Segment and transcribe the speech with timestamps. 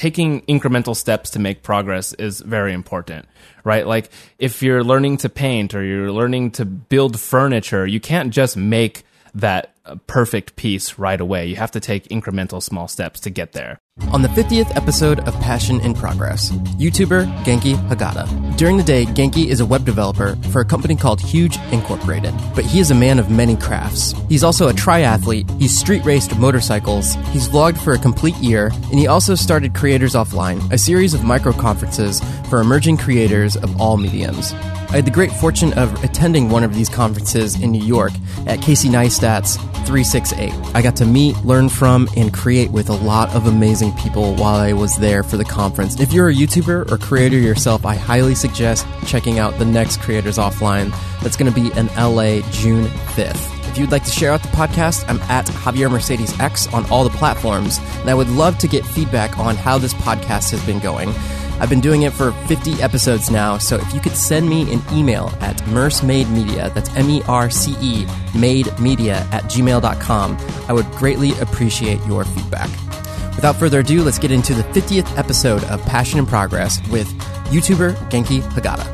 [0.00, 3.28] taking incremental steps to make progress is very important,
[3.64, 3.86] right?
[3.86, 8.56] Like if you're learning to paint or you're learning to build furniture, you can't just
[8.56, 9.04] make
[9.34, 11.46] that uh, perfect piece right away.
[11.46, 13.78] You have to take incremental small steps to get there.
[14.12, 18.56] On the 50th episode of Passion in Progress, YouTuber Genki Hagata.
[18.56, 22.64] During the day, Genki is a web developer for a company called Huge Incorporated, but
[22.64, 24.14] he is a man of many crafts.
[24.28, 28.98] He's also a triathlete, he's street raced motorcycles, he's vlogged for a complete year, and
[28.98, 33.96] he also started Creators Offline, a series of micro conferences for emerging creators of all
[33.96, 34.54] mediums.
[34.90, 38.10] I had the great fortune of attending one of these conferences in New York
[38.48, 40.52] at Casey Neistat's 368.
[40.74, 44.56] I got to meet, learn from, and create with a lot of amazing people while
[44.56, 46.00] I was there for the conference.
[46.00, 50.38] If you're a YouTuber or creator yourself, I highly suggest checking out the next Creators
[50.38, 50.90] Offline.
[51.22, 53.58] That's going to be in LA June 5th.
[53.70, 57.04] If you'd like to share out the podcast, I'm at Javier Mercedes X on all
[57.04, 60.80] the platforms, and I would love to get feedback on how this podcast has been
[60.80, 61.14] going.
[61.60, 64.80] I've been doing it for 50 episodes now, so if you could send me an
[64.92, 65.60] email at
[66.02, 72.00] Media, that's M E R C E, made media at gmail.com, I would greatly appreciate
[72.06, 72.70] your feedback.
[73.36, 77.08] Without further ado, let's get into the 50th episode of Passion in Progress with
[77.50, 78.86] YouTuber Genki Hagata.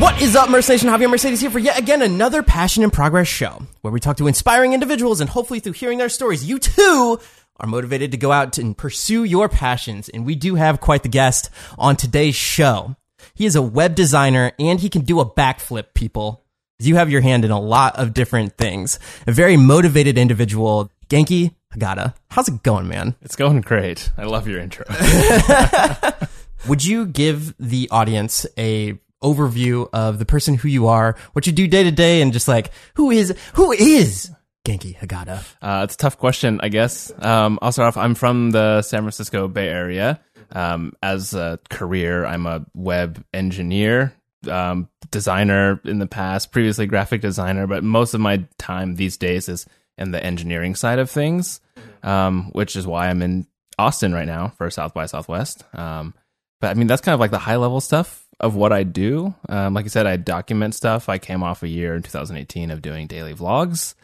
[0.00, 0.88] What is up, Merce Nation?
[0.88, 4.26] Javier Mercedes here for yet again another Passion in Progress show, where we talk to
[4.26, 7.18] inspiring individuals and hopefully through hearing their stories, you too
[7.58, 10.08] are motivated to go out and pursue your passions.
[10.08, 12.96] And we do have quite the guest on today's show.
[13.34, 16.44] He is a web designer and he can do a backflip, people.
[16.78, 18.98] You have your hand in a lot of different things.
[19.26, 20.90] A very motivated individual.
[21.08, 22.14] Genki Hagata.
[22.30, 23.14] How's it going, man?
[23.22, 24.10] It's going great.
[24.18, 24.84] I love your intro.
[26.68, 31.52] Would you give the audience a overview of the person who you are, what you
[31.52, 34.30] do day to day, and just like who is who is
[34.66, 35.44] Genki Hagata?
[35.62, 37.12] Uh, it's a tough question, I guess.
[37.18, 37.96] Um, I'll start off.
[37.96, 40.20] I'm from the San Francisco Bay Area.
[40.50, 44.12] Um, as a career, I'm a web engineer,
[44.50, 49.48] um, designer in the past, previously graphic designer, but most of my time these days
[49.48, 49.66] is
[49.98, 51.60] in the engineering side of things,
[52.02, 53.46] um, which is why I'm in
[53.78, 55.64] Austin right now for South by Southwest.
[55.74, 56.12] Um,
[56.60, 59.34] but I mean, that's kind of like the high level stuff of what I do.
[59.48, 61.08] Um, like I said, I document stuff.
[61.08, 63.94] I came off a year in 2018 of doing daily vlogs.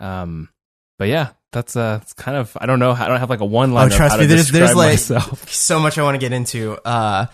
[0.00, 0.48] Um,
[0.98, 2.92] but yeah, that's uh, it's kind of I don't know.
[2.92, 3.92] I don't have like a one line.
[3.92, 5.48] Oh, trust me, there's there's like myself.
[5.52, 6.78] so much I want to get into.
[6.84, 7.26] Uh,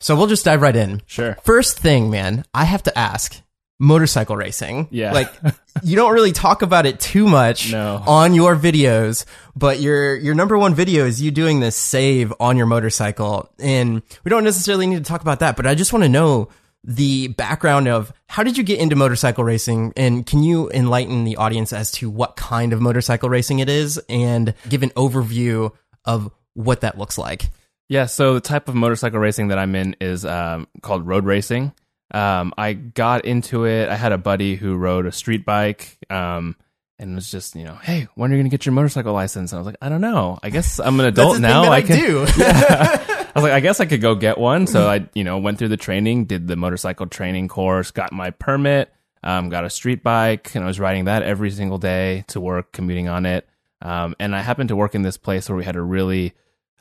[0.00, 1.02] so we'll just dive right in.
[1.06, 1.36] Sure.
[1.44, 3.40] First thing, man, I have to ask
[3.78, 4.88] motorcycle racing.
[4.90, 5.12] Yeah.
[5.12, 5.32] Like
[5.82, 8.02] you don't really talk about it too much no.
[8.06, 9.24] on your videos,
[9.54, 13.50] but your your number one video is you doing this save on your motorcycle.
[13.58, 16.48] And we don't necessarily need to talk about that, but I just want to know
[16.88, 19.92] the background of how did you get into motorcycle racing?
[19.96, 24.00] And can you enlighten the audience as to what kind of motorcycle racing it is
[24.08, 25.72] and give an overview
[26.04, 27.50] of what that looks like?
[27.88, 31.72] Yeah so the type of motorcycle racing that i'm in is um, called road racing.
[32.12, 33.88] Um, i got into it.
[33.88, 36.56] I had a buddy who rode a street bike um,
[36.98, 39.52] and was just you know hey when are you gonna get your motorcycle license?
[39.52, 40.38] And i was like i don't know.
[40.42, 41.64] I guess i'm an adult now.
[41.70, 42.26] i can do.
[42.38, 43.06] Yeah.
[43.36, 44.66] I was like, I guess I could go get one.
[44.66, 48.30] So I, you know, went through the training, did the motorcycle training course, got my
[48.30, 48.90] permit,
[49.22, 52.72] um, got a street bike, and I was riding that every single day to work,
[52.72, 53.46] commuting on it.
[53.82, 56.32] Um, and I happened to work in this place where we had a really,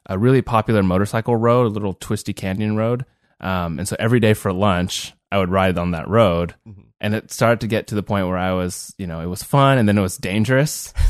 [0.06, 3.04] a really popular motorcycle road, a little twisty canyon road.
[3.42, 6.56] Um, and so every day for lunch, I would ride on that road.
[6.66, 6.82] Mm-hmm.
[7.02, 9.44] And it started to get to the point where I was, you know, it was
[9.44, 10.94] fun and then it was dangerous.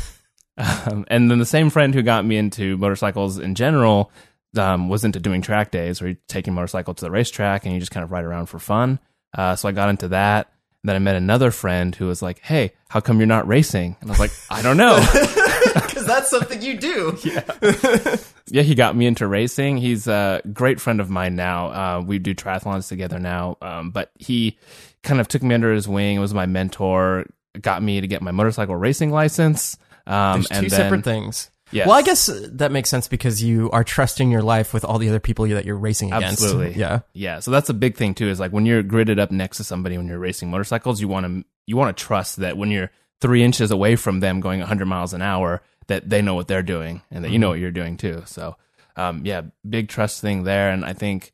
[0.58, 4.10] Um, and then the same friend who got me into motorcycles in general
[4.58, 7.74] um, was into doing track days where you take your motorcycle to the racetrack and
[7.74, 8.98] you just kind of ride around for fun.
[9.36, 10.50] Uh, so I got into that.
[10.82, 13.96] And then I met another friend who was like, Hey, how come you're not racing?
[14.00, 15.04] And I was like, I don't know.
[15.86, 17.18] Because that's something you do.
[17.22, 18.16] yeah.
[18.46, 19.76] yeah, he got me into racing.
[19.76, 21.66] He's a great friend of mine now.
[21.66, 23.58] Uh, we do triathlons together now.
[23.60, 24.58] Um, but he
[25.02, 27.26] kind of took me under his wing, was my mentor,
[27.60, 29.76] got me to get my motorcycle racing license.
[30.06, 31.50] Um, There's two then, separate things.
[31.72, 31.88] Yes.
[31.88, 35.08] Well, I guess that makes sense because you are trusting your life with all the
[35.08, 36.42] other people that you're racing against.
[36.42, 36.78] Absolutely.
[36.78, 37.00] Yeah.
[37.12, 37.40] Yeah.
[37.40, 38.28] So that's a big thing too.
[38.28, 41.26] Is like when you're gridded up next to somebody when you're racing motorcycles, you want
[41.26, 42.90] to you want to trust that when you're
[43.20, 46.62] three inches away from them going 100 miles an hour, that they know what they're
[46.62, 47.32] doing and that mm-hmm.
[47.32, 47.52] you know mm-hmm.
[47.52, 48.22] what you're doing too.
[48.26, 48.56] So,
[48.96, 50.70] um, yeah, big trust thing there.
[50.70, 51.32] And I think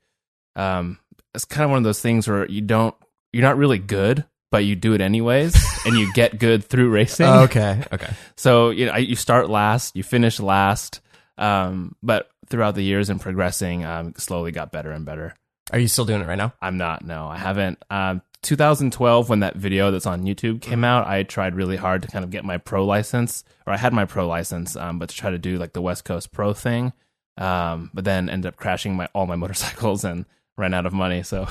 [0.57, 0.99] um,
[1.35, 2.95] it's kind of one of those things where you don't
[3.33, 5.57] you're not really good but you do it anyways
[5.87, 7.27] and you get good through racing.
[7.27, 7.83] Oh, okay.
[7.91, 8.13] Okay.
[8.37, 11.01] so, you know, you start last, you finish last.
[11.39, 15.35] Um, but throughout the years and progressing, um, slowly got better and better.
[15.73, 16.53] Are you still doing it right now?
[16.61, 17.03] I'm not.
[17.03, 17.83] No, I haven't.
[17.91, 22.09] Um, 2012, when that video that's on YouTube came out, I tried really hard to
[22.09, 25.17] kind of get my pro license, or I had my pro license, um, but to
[25.17, 26.93] try to do like the West Coast Pro thing.
[27.39, 30.27] Um, but then ended up crashing my all my motorcycles and
[30.59, 31.23] ran out of money.
[31.23, 31.49] So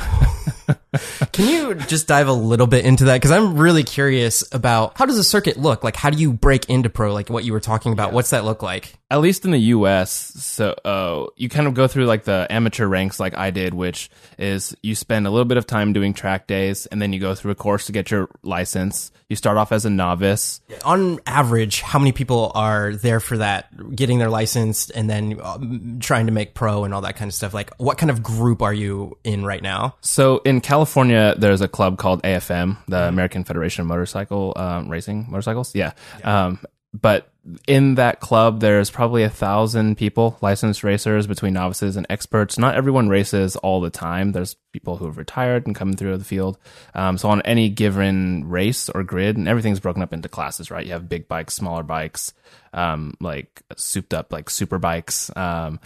[1.31, 3.15] Can you just dive a little bit into that?
[3.15, 5.83] Because I'm really curious about how does a circuit look?
[5.83, 7.13] Like, how do you break into pro?
[7.13, 8.11] Like what you were talking about.
[8.13, 8.97] What's that look like?
[9.11, 12.87] at least in the US, so uh, you kind of go through like the amateur
[12.87, 14.09] ranks like I did, which
[14.39, 17.35] is you spend a little bit of time doing track days and then you go
[17.35, 19.11] through a course to get your license.
[19.27, 20.61] You start off as a novice.
[20.85, 25.99] On average, how many people are there for that, getting their license and then um,
[25.99, 27.53] trying to make pro and all that kind of stuff?
[27.53, 29.95] Like, what kind of group are you in right now?
[29.99, 35.27] So in California, there's a club called AFM, the American Federation of Motorcycle um, Racing
[35.29, 35.75] Motorcycles.
[35.75, 35.93] Yeah.
[36.23, 36.59] Um,
[36.93, 37.31] but
[37.67, 42.57] in that club, there's probably a thousand people, licensed racers between novices and experts.
[42.57, 44.31] Not everyone races all the time.
[44.31, 46.57] There's people who have retired and come through the field.
[46.93, 50.85] Um, so on any given race or grid, and everything's broken up into classes, right?
[50.85, 52.33] You have big bikes, smaller bikes,
[52.73, 55.35] um, like souped up, like super bikes.
[55.35, 55.79] Um,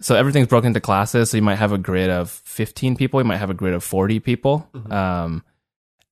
[0.00, 1.30] so everything's broken into classes.
[1.30, 3.20] So you might have a grid of 15 people.
[3.20, 4.68] You might have a grid of 40 people.
[4.92, 5.44] Um,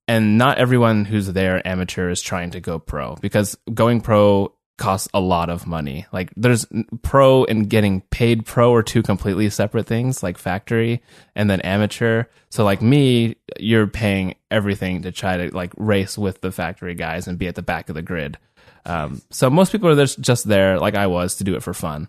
[0.08, 5.08] and not everyone who's there amateur is trying to go pro because going pro costs
[5.14, 6.06] a lot of money.
[6.12, 6.66] Like there's
[7.02, 11.02] pro and getting paid pro are two completely separate things, like factory
[11.34, 12.24] and then amateur.
[12.50, 17.26] So like me, you're paying everything to try to like race with the factory guys
[17.26, 18.38] and be at the back of the grid.
[18.84, 22.08] Um, so most people are just there, like I was, to do it for fun.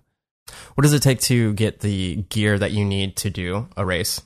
[0.76, 4.22] What does it take to get the gear that you need to do a race?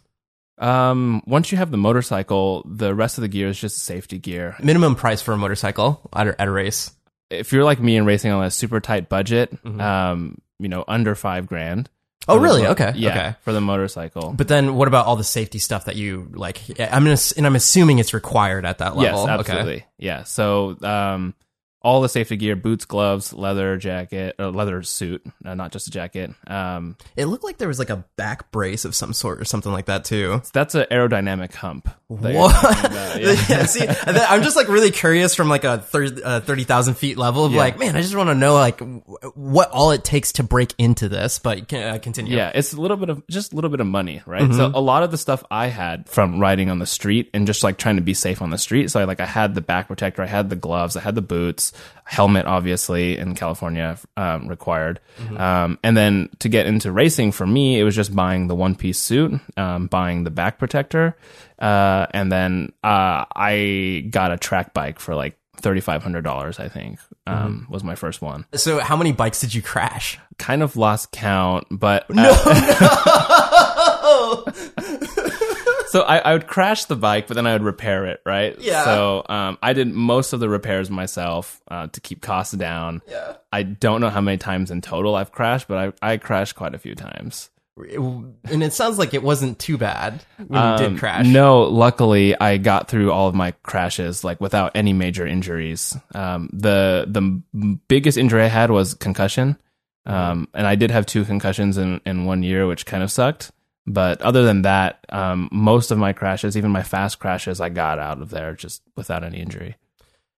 [0.57, 4.55] Um, once you have the motorcycle, the rest of the gear is just safety gear.
[4.61, 6.91] Minimum price for a motorcycle at a, at a race.
[7.31, 11.15] If you're like me and racing on a super tight budget, um, you know, under
[11.15, 11.89] five grand.
[12.27, 12.67] Oh, the really?
[12.67, 12.91] Okay.
[12.95, 13.35] Yeah, Okay.
[13.41, 14.33] for the motorcycle.
[14.37, 16.61] But then, what about all the safety stuff that you like?
[16.79, 19.25] I'm gonna, and I'm assuming it's required at that level.
[19.25, 19.85] Yes, absolutely.
[19.97, 20.23] Yeah.
[20.23, 21.33] So, um,
[21.83, 25.91] all the safety gear, boots, gloves, leather jacket, uh, leather suit, uh, not just a
[25.91, 26.31] jacket.
[26.47, 29.71] Um, It looked like there was like a back brace of some sort or something
[29.71, 30.41] like that too.
[30.53, 31.89] that's an aerodynamic hump.
[32.19, 32.91] What?
[33.21, 33.65] yeah.
[33.65, 37.17] See, then I'm just like really curious from like a thir- uh, thirty thousand feet
[37.17, 37.59] level of Yeah.
[37.59, 39.01] like, man, I just want to know like w-
[39.35, 41.39] what all it takes to break into this.
[41.39, 42.35] But can, uh, continue.
[42.35, 44.51] Yeah, it's a little bit of just a little bit of money, right?
[44.53, 47.63] So a lot of the stuff I had from riding on the street and just
[47.63, 48.91] like trying to be safe on the street.
[48.91, 51.21] So I like I had the back protector, I had the gloves, I had the
[51.21, 51.71] boots,
[52.03, 54.99] helmet obviously in California um, required,
[55.37, 58.75] um, and then to get into racing for me, it was just buying the one
[58.75, 61.15] piece suit, um, buying the back protector,
[61.61, 66.59] uh, and then uh, I got a track bike for like thirty five hundred dollars.
[66.59, 68.45] I think um, was my first one.
[68.53, 70.19] So how many bikes did you crash?
[70.37, 72.15] Kind of lost count, but uh,
[75.87, 78.57] so I, I would crash the bike, but then I would repair it, right?
[78.59, 78.83] Yeah.
[78.83, 83.01] So um, I did most of the repairs myself uh, to keep costs down.
[83.07, 83.35] Yeah.
[83.51, 86.73] I don't know how many times in total I've crashed, but I I crashed quite
[86.73, 87.49] a few times.
[87.89, 91.25] And it sounds like it wasn't too bad when you Um, did crash.
[91.25, 95.97] No, luckily I got through all of my crashes like without any major injuries.
[96.13, 99.57] Um, the the biggest injury I had was concussion,
[100.05, 103.51] um, and I did have two concussions in in one year, which kind of sucked.
[103.87, 107.97] But other than that, um, most of my crashes, even my fast crashes, I got
[107.97, 109.75] out of there just without any injury.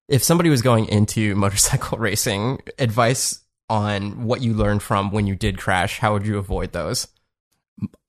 [0.07, 5.35] If somebody was going into motorcycle racing, advice on what you learned from when you
[5.35, 7.07] did crash, how would you avoid those?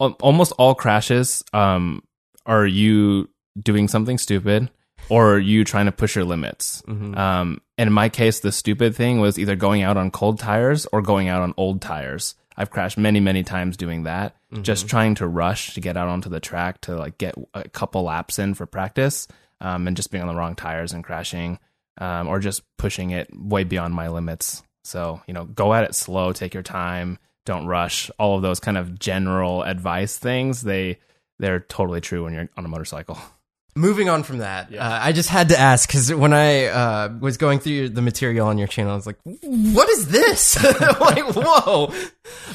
[0.00, 2.02] Al- Almost all crashes um,
[2.46, 3.28] are you
[3.60, 4.70] doing something stupid
[5.08, 6.82] or are you trying to push your limits.
[7.14, 10.86] Um, and in my case, the stupid thing was either going out on cold tires
[10.92, 12.34] or going out on old tires.
[12.56, 14.36] I've crashed many, many times doing that.
[14.62, 18.04] Just trying to rush to get out onto the track to like get a couple
[18.04, 19.26] laps in for practice,
[19.60, 21.58] um, and just being on the wrong tires and crashing,
[21.98, 24.62] um, or just pushing it way beyond my limits.
[24.84, 28.10] So you know, go at it slow, take your time, don't rush.
[28.18, 30.98] All of those kind of general advice things they
[31.38, 33.18] they're totally true when you're on a motorcycle.
[33.76, 37.36] Moving on from that, uh, I just had to ask because when I uh, was
[37.36, 40.62] going through the material on your channel, I was like, "What is this?"
[41.00, 41.92] like, whoa!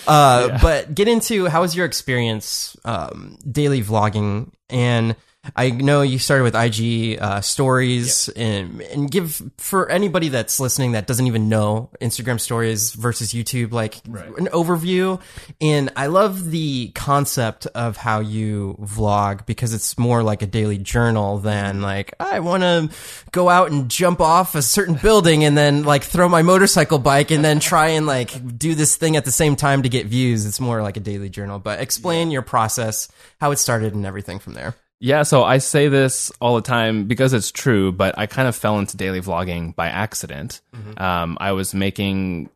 [0.08, 4.54] Uh, But get into how was your experience um, daily vlogging?
[4.70, 5.18] And
[5.56, 10.92] I know you started with IG uh, stories, and, and give for anybody that's listening
[10.92, 15.22] that doesn't even know Instagram stories versus YouTube, like an overview.
[15.62, 20.78] And I love the concept of how you vlog because it's more like a daily
[20.78, 22.90] journal than like I want to
[23.32, 27.32] go out and jump off a certain building and then like throw my motorcycle bike
[27.32, 30.46] and then try and like do this thing at the same time to get views.
[30.46, 31.60] It's more like a daily journal.
[31.60, 33.08] But explain your process,
[33.40, 34.76] how it started, and everything from there.
[35.02, 38.56] Yeah, so I say this all the time because it's true, but I kind of
[38.56, 40.60] fell into daily vlogging by accident.
[41.02, 42.50] Um, I was making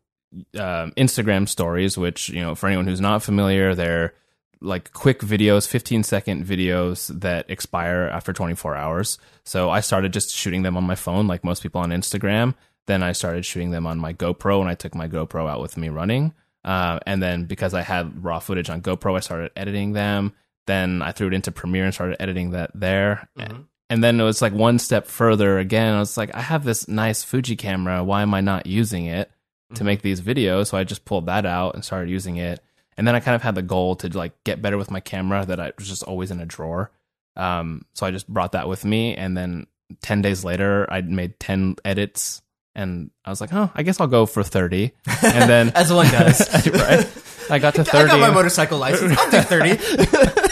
[0.59, 4.13] um, Instagram stories, which you know, for anyone who's not familiar, they're
[4.59, 9.17] like quick videos, 15 second videos that expire after 24 hours.
[9.43, 12.55] So I started just shooting them on my phone, like most people on Instagram.
[12.87, 15.77] Then I started shooting them on my GoPro, and I took my GoPro out with
[15.77, 16.33] me running.
[16.65, 20.33] Uh, and then because I had raw footage on GoPro, I started editing them.
[20.65, 23.27] Then I threw it into Premiere and started editing that there.
[23.37, 23.61] Mm-hmm.
[23.89, 25.93] And then it was like one step further again.
[25.93, 28.03] I was like, I have this nice Fuji camera.
[28.03, 29.29] Why am I not using it
[29.75, 30.67] to make these videos?
[30.67, 32.59] So I just pulled that out and started using it.
[32.97, 35.45] And then I kind of had the goal to like get better with my camera
[35.45, 36.91] that I was just always in a drawer.
[37.35, 39.15] Um, so I just brought that with me.
[39.15, 39.67] And then
[40.01, 42.41] 10 days later, I made 10 edits
[42.75, 44.91] and I was like, oh, I guess I'll go for 30.
[45.23, 46.49] And then, As one does.
[46.67, 47.07] right?
[47.49, 47.97] I got to 30.
[47.97, 48.07] I 30.
[48.07, 49.17] got my motorcycle license.
[49.17, 50.42] I'll do 30.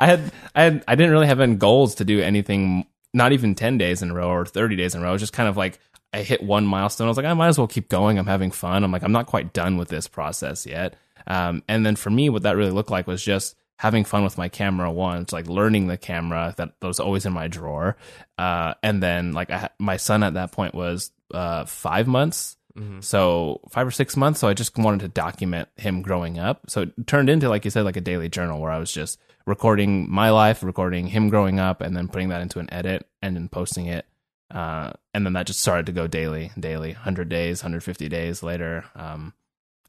[0.00, 3.54] I had, I had, I didn't really have any goals to do anything, not even
[3.54, 5.10] 10 days in a row or 30 days in a row.
[5.10, 5.78] It was just kind of like,
[6.12, 7.06] I hit one milestone.
[7.06, 8.18] I was like, I might as well keep going.
[8.18, 8.82] I'm having fun.
[8.82, 10.96] I'm like, I'm not quite done with this process yet.
[11.26, 14.38] Um, and then for me, what that really looked like was just having fun with
[14.38, 14.90] my camera.
[14.90, 17.96] One, it's like learning the camera that, that was always in my drawer.
[18.38, 22.56] Uh, and then like I, my son at that point was, uh, five months.
[23.00, 24.40] So five or six months.
[24.40, 26.68] So I just wanted to document him growing up.
[26.68, 29.18] So it turned into, like you said, like a daily journal where I was just
[29.46, 33.34] recording my life, recording him growing up, and then putting that into an edit and
[33.34, 34.06] then posting it.
[34.50, 38.84] Uh, and then that just started to go daily, daily, 100 days, 150 days later.
[38.94, 39.34] Um,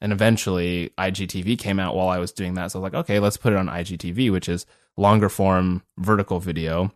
[0.01, 2.71] and eventually IGTV came out while I was doing that.
[2.71, 4.65] So I was like, okay, let's put it on IGTV, which is
[4.97, 6.91] longer form vertical video.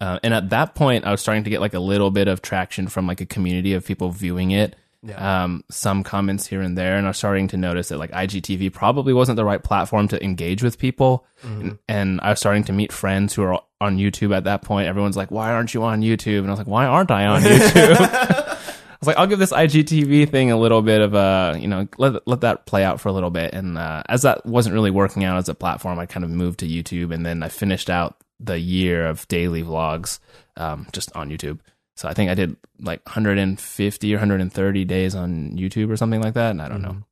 [0.00, 2.40] Uh, and at that point, I was starting to get like a little bit of
[2.40, 4.76] traction from like a community of people viewing it.
[5.06, 5.44] Yeah.
[5.44, 8.72] Um, some comments here and there, and I was starting to notice that like IGTV
[8.72, 11.26] probably wasn't the right platform to engage with people.
[11.42, 14.88] And, and I was starting to meet friends who are on YouTube at that point.
[14.88, 17.42] Everyone's like, "Why aren't you on YouTube?" And I was like, "Why aren't I on
[17.42, 18.56] YouTube?" I
[18.98, 22.26] was like, "I'll give this IGTV thing a little bit of a, you know, let
[22.26, 25.22] let that play out for a little bit." And uh, as that wasn't really working
[25.24, 28.16] out as a platform, I kind of moved to YouTube, and then I finished out
[28.40, 30.18] the year of daily vlogs
[30.56, 31.58] um, just on YouTube.
[31.96, 36.34] So I think I did like 150 or 130 days on YouTube or something like
[36.34, 36.98] that, and I don't mm-hmm.
[36.98, 37.04] know.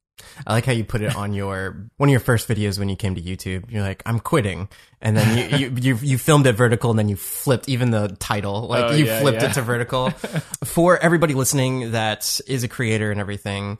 [0.46, 2.96] I like how you put it on your one of your first videos when you
[2.96, 3.70] came to YouTube.
[3.70, 4.68] You're like, "I'm quitting,"
[5.00, 8.08] and then you you you, you filmed it vertical, and then you flipped even the
[8.18, 9.50] title, like Oh, you yeah, flipped yeah.
[9.50, 10.10] it to vertical.
[10.64, 13.78] For everybody listening that is a creator and everything,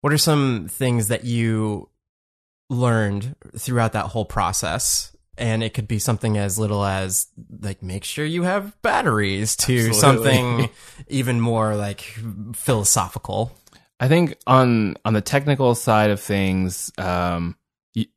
[0.00, 1.88] what are some things that you
[2.68, 5.11] learned throughout that whole process?
[5.42, 7.26] And it could be something as little as
[7.60, 10.00] like make sure you have batteries to Absolutely.
[10.00, 10.70] something
[11.08, 12.00] even more like
[12.54, 13.52] philosophical.
[13.98, 17.56] I think on on the technical side of things, um,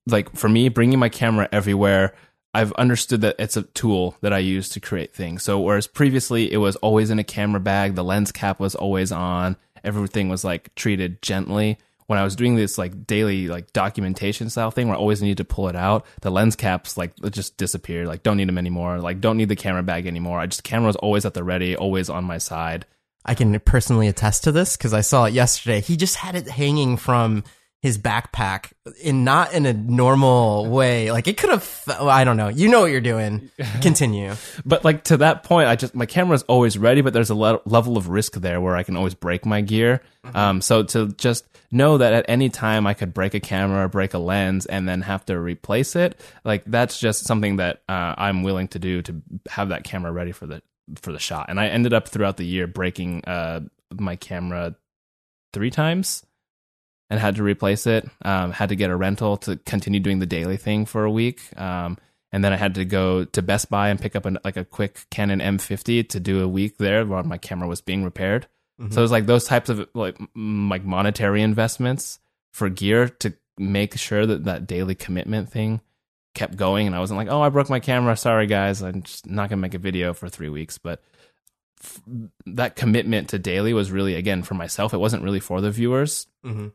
[0.07, 2.13] like for me, bringing my camera everywhere,
[2.53, 5.43] I've understood that it's a tool that I use to create things.
[5.43, 9.11] So whereas previously it was always in a camera bag, the lens cap was always
[9.11, 11.77] on, everything was like treated gently.
[12.07, 15.37] When I was doing this like daily like documentation style thing where I always needed
[15.37, 18.07] to pull it out, the lens caps like just disappeared.
[18.07, 18.99] Like don't need them anymore.
[18.99, 20.39] Like don't need the camera bag anymore.
[20.39, 22.85] I just camera was always at the ready, always on my side.
[23.25, 25.81] I can personally attest to this because I saw it yesterday.
[25.81, 27.43] He just had it hanging from
[27.85, 31.11] his backpack in not in a normal way.
[31.11, 32.47] Like it could have, well, I don't know.
[32.49, 33.49] You know what you're doing.
[33.81, 34.33] Continue.
[34.65, 37.61] but like to that point i just my camera's always ready but there's a le-
[37.65, 40.01] level of risk there where i can always break my gear
[40.33, 43.87] um so to just know that at any time i could break a camera or
[43.87, 48.15] break a lens and then have to replace it like that's just something that uh,
[48.17, 50.61] i'm willing to do to have that camera ready for the
[50.95, 53.59] for the shot and i ended up throughout the year breaking uh
[53.93, 54.75] my camera
[55.53, 56.24] three times
[57.09, 58.09] and had to replace it.
[58.23, 61.41] Um, had to get a rental to continue doing the daily thing for a week.
[61.59, 61.97] Um,
[62.31, 64.65] and then I had to go to Best Buy and pick up an, like a
[64.65, 68.47] quick Canon M50 to do a week there while my camera was being repaired.
[68.89, 72.19] So it was like those types of like m- like monetary investments
[72.51, 75.79] for gear to make sure that that daily commitment thing
[76.33, 76.85] kept going.
[76.87, 78.17] And I wasn't like, oh, I broke my camera.
[78.17, 78.81] Sorry, guys.
[78.83, 80.77] I'm just not gonna make a video for three weeks.
[80.77, 81.01] But
[81.81, 82.01] f-
[82.47, 84.93] that commitment to daily was really again for myself.
[84.93, 86.27] It wasn't really for the viewers.
[86.45, 86.73] Mhm.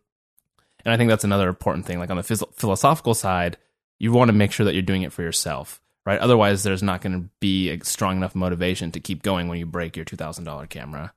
[0.85, 1.99] And I think that's another important thing.
[1.99, 3.57] Like on the phys- philosophical side,
[3.99, 6.21] you want to make sure that you're doing it for yourself, right?
[6.21, 9.67] Otherwise, there's not going to be a strong enough motivation to keep going when you
[9.67, 11.13] break your two thousand dollar camera.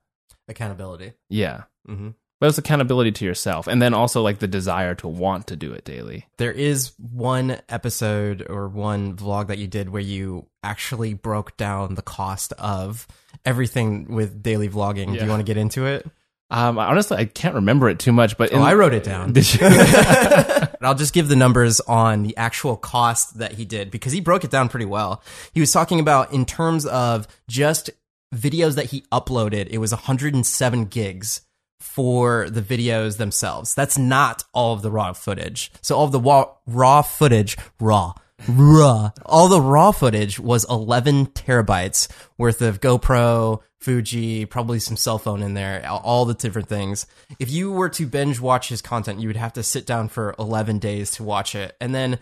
[0.48, 1.12] Accountability.
[1.28, 5.46] Yeah, hmm but it's accountability to yourself, and then also like the desire to want
[5.46, 6.26] to do it daily.
[6.36, 11.94] There is one episode or one vlog that you did where you actually broke down
[11.94, 13.06] the cost of
[13.46, 15.16] everything with daily vlogging.
[15.16, 16.06] Do you want to get into it?
[16.54, 19.32] Um, honestly, I can't remember it too much, but Oh, I wrote it down.
[19.32, 19.60] Did you?
[20.80, 24.44] I'll just give the numbers on the actual cost that he did because he broke
[24.44, 25.20] it down pretty well.
[25.52, 27.90] He was talking about in terms of just
[28.32, 31.40] videos that he uploaded, it was 107 gigs
[31.80, 33.74] for the videos themselves.
[33.74, 35.72] That's not all of the raw footage.
[35.80, 38.14] So all of the raw, raw footage, raw,
[38.48, 45.18] raw, all the raw footage was 11 terabytes worth of GoPro, Fuji, probably some cell
[45.18, 47.06] phone in there, all the different things.
[47.38, 50.34] If you were to binge watch his content, you would have to sit down for
[50.38, 51.76] 11 days to watch it.
[51.80, 52.18] And then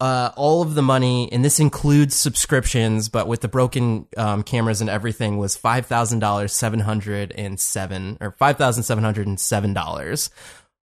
[0.00, 4.80] uh, all of the money, and this includes subscriptions, but with the broken um, cameras
[4.80, 9.26] and everything, was five thousand dollars, seven hundred and seven, or five thousand seven hundred
[9.26, 10.30] and seven dollars.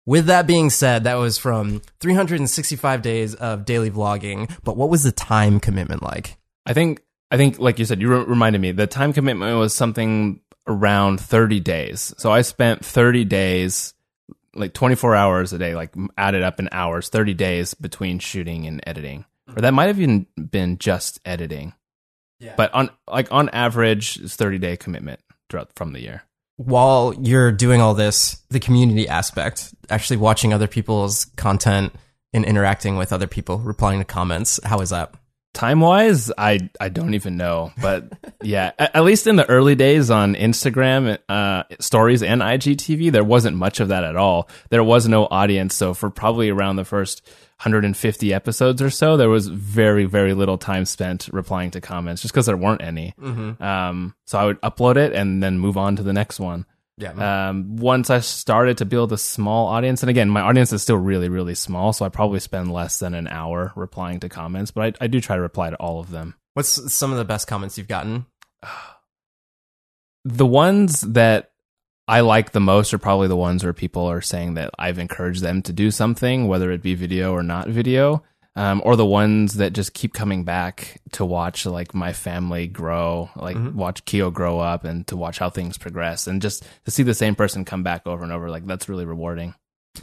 [0.06, 4.52] With that being said, that was from 365 days of daily vlogging.
[4.64, 6.38] But what was the time commitment like?
[6.66, 8.72] I think, I think, like you said, you re- reminded me.
[8.72, 12.14] The time commitment was something around 30 days.
[12.18, 13.94] So I spent 30 days
[14.56, 18.82] like 24 hours a day, like added up in hours, 30 days between shooting and
[18.86, 19.26] editing.
[19.56, 21.74] Or that might have even been just editing.
[22.40, 22.54] Yeah.
[22.56, 25.20] But on like on average, it's 30 day commitment
[25.50, 26.24] throughout from the year.
[26.66, 31.94] While you're doing all this, the community aspect, actually watching other people's content
[32.34, 35.14] and interacting with other people, replying to comments, how is that?
[35.54, 39.76] Time wise i i don't even know but yeah at, at, least in the early
[39.76, 44.50] days on instagram uh, stories and igtv there wasn't much of that at all.
[44.70, 47.26] There was no audience so for probably around the first
[47.62, 52.34] 150 episodes or so there was very very little time spent replying to comments just
[52.34, 53.14] because there weren't any.
[53.22, 53.64] Mm-hmm.
[53.64, 56.66] um, so i would upload it and then move on to the next one
[56.98, 57.50] yeah.
[57.50, 60.98] Um, once I started to build a small audience, and again, my audience is still
[60.98, 64.98] really, really small, so I probably spend less than an hour replying to comments, but
[65.02, 66.36] I, I do try to reply to all of them.
[66.54, 68.26] What's some of the best comments you've gotten?
[70.26, 71.52] The ones that
[72.08, 75.42] I like the most are probably the ones where people are saying that I've encouraged
[75.42, 78.24] them to do something, whether it be video or not video
[78.56, 83.30] um, or the ones that just keep coming back to watch like my family grow,
[83.36, 83.78] like mm-hmm.
[83.78, 87.16] watch Keo grow up and to watch how things progress and just to see the
[87.16, 88.50] same person come back over and over.
[88.50, 89.56] Like that's really rewarding.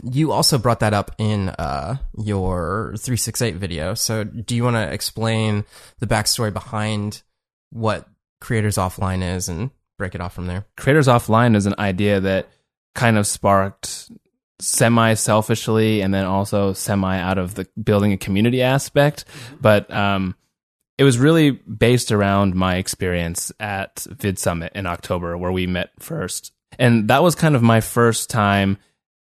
[0.03, 3.93] You also brought that up in uh, your 368 video.
[3.93, 5.65] So do you want to explain
[5.99, 7.23] the backstory behind
[7.71, 8.07] what
[8.39, 10.65] Creators Offline is and break it off from there?
[10.77, 12.49] Creators Offline is an idea that
[12.95, 14.11] kind of sparked
[14.61, 19.25] semi selfishly and then also semi out of the building a community aspect.
[19.25, 19.55] Mm-hmm.
[19.61, 20.35] But um,
[20.97, 26.53] it was really based around my experience at VidSummit in October, where we met first.
[26.79, 28.77] And that was kind of my first time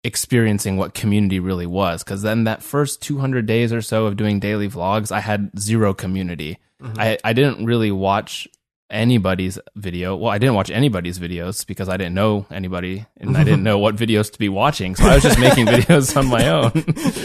[0.02, 2.02] experiencing what community really was.
[2.02, 5.94] Because then that first 200 days or so of doing daily vlogs, I had zero
[5.94, 6.58] community.
[6.82, 7.00] Mm-hmm.
[7.00, 8.48] I, I didn't really watch
[8.90, 10.16] anybody's video.
[10.16, 13.78] Well, I didn't watch anybody's videos because I didn't know anybody and I didn't know
[13.78, 14.94] what videos to be watching.
[14.94, 16.72] So I was just making videos on my own.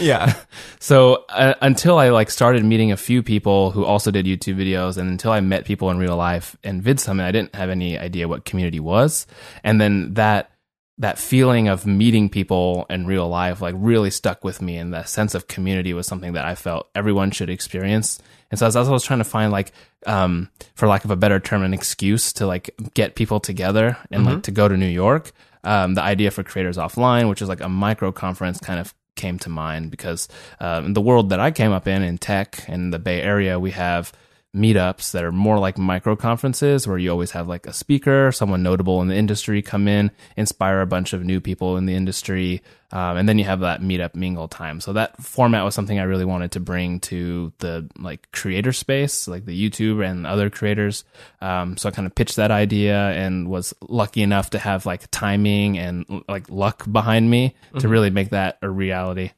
[0.00, 0.34] yeah.
[0.78, 4.96] So uh, until I like started meeting a few people who also did YouTube videos
[4.96, 8.28] and until I met people in real life and VidSummit, I didn't have any idea
[8.28, 9.26] what community was.
[9.64, 10.50] And then that
[10.98, 15.04] that feeling of meeting people in real life like really stuck with me and the
[15.04, 18.18] sense of community was something that I felt everyone should experience.
[18.50, 19.72] And so as I was trying to find like
[20.06, 24.22] um for lack of a better term an excuse to like get people together and
[24.22, 24.34] mm-hmm.
[24.34, 25.32] like to go to New York,
[25.64, 29.38] um the idea for creators offline, which is like a micro conference kind of came
[29.40, 30.28] to mind because
[30.60, 33.72] um, the world that I came up in in tech in the Bay Area, we
[33.72, 34.12] have
[34.56, 38.62] meetups that are more like micro conferences where you always have like a speaker, someone
[38.62, 42.62] notable in the industry come in, inspire a bunch of new people in the industry,
[42.92, 44.80] um, and then you have that meetup mingle time.
[44.80, 49.28] So that format was something I really wanted to bring to the like creator space,
[49.28, 51.04] like the YouTube and other creators.
[51.40, 55.10] Um, so I kind of pitched that idea and was lucky enough to have like
[55.10, 57.78] timing and like luck behind me mm-hmm.
[57.78, 59.32] to really make that a reality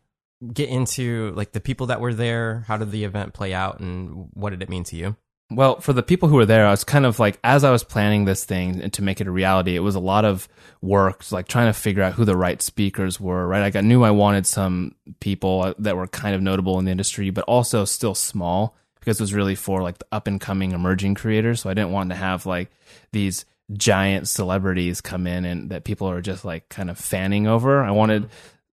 [0.53, 2.65] get into like the people that were there?
[2.67, 5.17] How did the event play out, and what did it mean to you?
[5.51, 7.83] Well, for the people who were there, I was kind of like, as I was
[7.83, 10.47] planning this thing and to make it a reality, it was a lot of
[10.83, 13.61] work, like trying to figure out who the right speakers were, right?
[13.61, 17.31] Like I knew I wanted some people that were kind of notable in the industry,
[17.31, 21.15] but also still small because it was really for like the up and coming emerging
[21.15, 21.63] creators.
[21.63, 22.71] So I didn't want to have like
[23.13, 27.83] these giant celebrities come in and that people are just like kind of fanning over.
[27.83, 28.33] I wanted mm-hmm.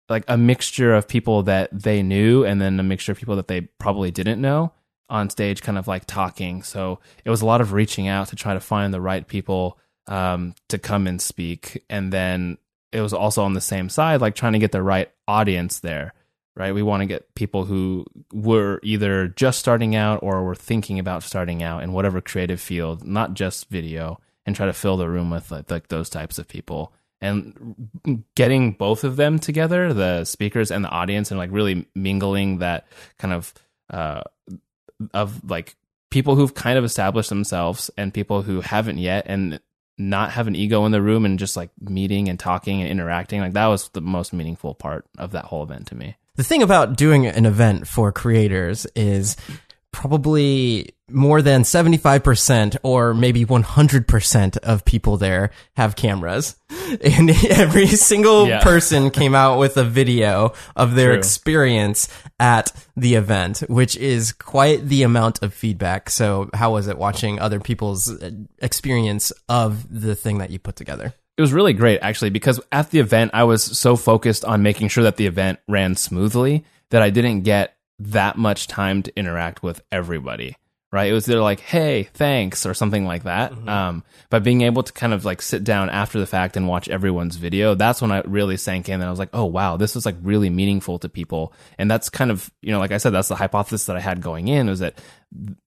[0.09, 3.47] Like a mixture of people that they knew and then a mixture of people that
[3.47, 4.71] they probably didn't know
[5.09, 6.63] on stage kind of like talking.
[6.63, 9.77] So it was a lot of reaching out to try to find the right people
[10.07, 11.83] um, to come and speak.
[11.89, 12.57] And then
[12.91, 16.13] it was also on the same side like trying to get the right audience there
[16.55, 16.73] right?
[16.73, 21.23] We want to get people who were either just starting out or were thinking about
[21.23, 25.29] starting out in whatever creative field not just video and try to fill the room
[25.29, 30.71] with like, like those types of people and getting both of them together, the speakers
[30.71, 33.53] and the audience, and like really mingling that kind of
[33.89, 34.21] uh,
[35.13, 35.75] of like
[36.09, 39.59] people who've kind of established themselves and people who haven't yet, and
[39.97, 43.39] not have an ego in the room and just like meeting and talking and interacting.
[43.39, 46.17] Like that was the most meaningful part of that whole event to me.
[46.35, 49.37] The thing about doing an event for creators is
[49.91, 56.55] probably more than 75% or maybe 100% of people there have cameras.
[57.03, 58.61] And every single Yeah.
[58.61, 61.17] person came out with a video of their True.
[61.17, 62.07] experience
[62.39, 66.11] at the event, which is quite the amount of feedback.
[66.11, 70.75] So how was it watching other people's uh, experience of the thing that you put
[70.75, 71.13] together?
[71.37, 74.89] It was really great actually because at the event I was so focused on making
[74.89, 79.63] sure that the event ran smoothly that I didn't get that much time to interact
[79.63, 80.55] with everybody.
[80.95, 81.11] Right?
[81.11, 83.51] It was either like, "Hey, thanks" or something like that.
[83.67, 86.87] Um, but being able to kind of like sit down after the fact and watch
[86.87, 89.93] everyone's video, that's when I really sank in and I was like, "Oh wow, this
[89.93, 93.09] was like really meaningful to people." And that's kind of, you know, like I said,
[93.09, 94.97] that's the hypothesis that I had going in was that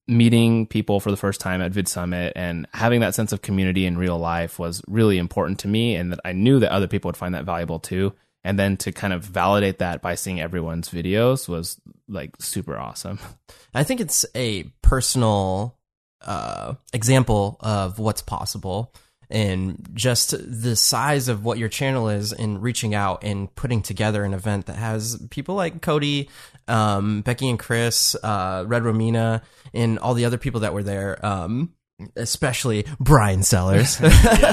[0.07, 3.99] meeting people for the first time at VidSummit and having that sense of community in
[3.99, 7.17] real life was really important to me, and that I knew that other people would
[7.17, 8.13] find that valuable too.
[8.43, 13.19] And then to kind of validate that by seeing everyone's videos was like super awesome.
[13.73, 15.77] I think it's a personal
[16.21, 18.93] uh, example of what's possible
[19.29, 24.23] and just the size of what your channel is in reaching out and putting together
[24.23, 26.29] an event that has people like Cody,
[26.67, 29.41] um, Becky and Chris, uh, Red Romina,
[29.73, 31.23] and all the other people that were there.
[31.23, 31.73] Um,
[32.15, 33.99] especially Brian Sellers.
[34.01, 34.09] yeah,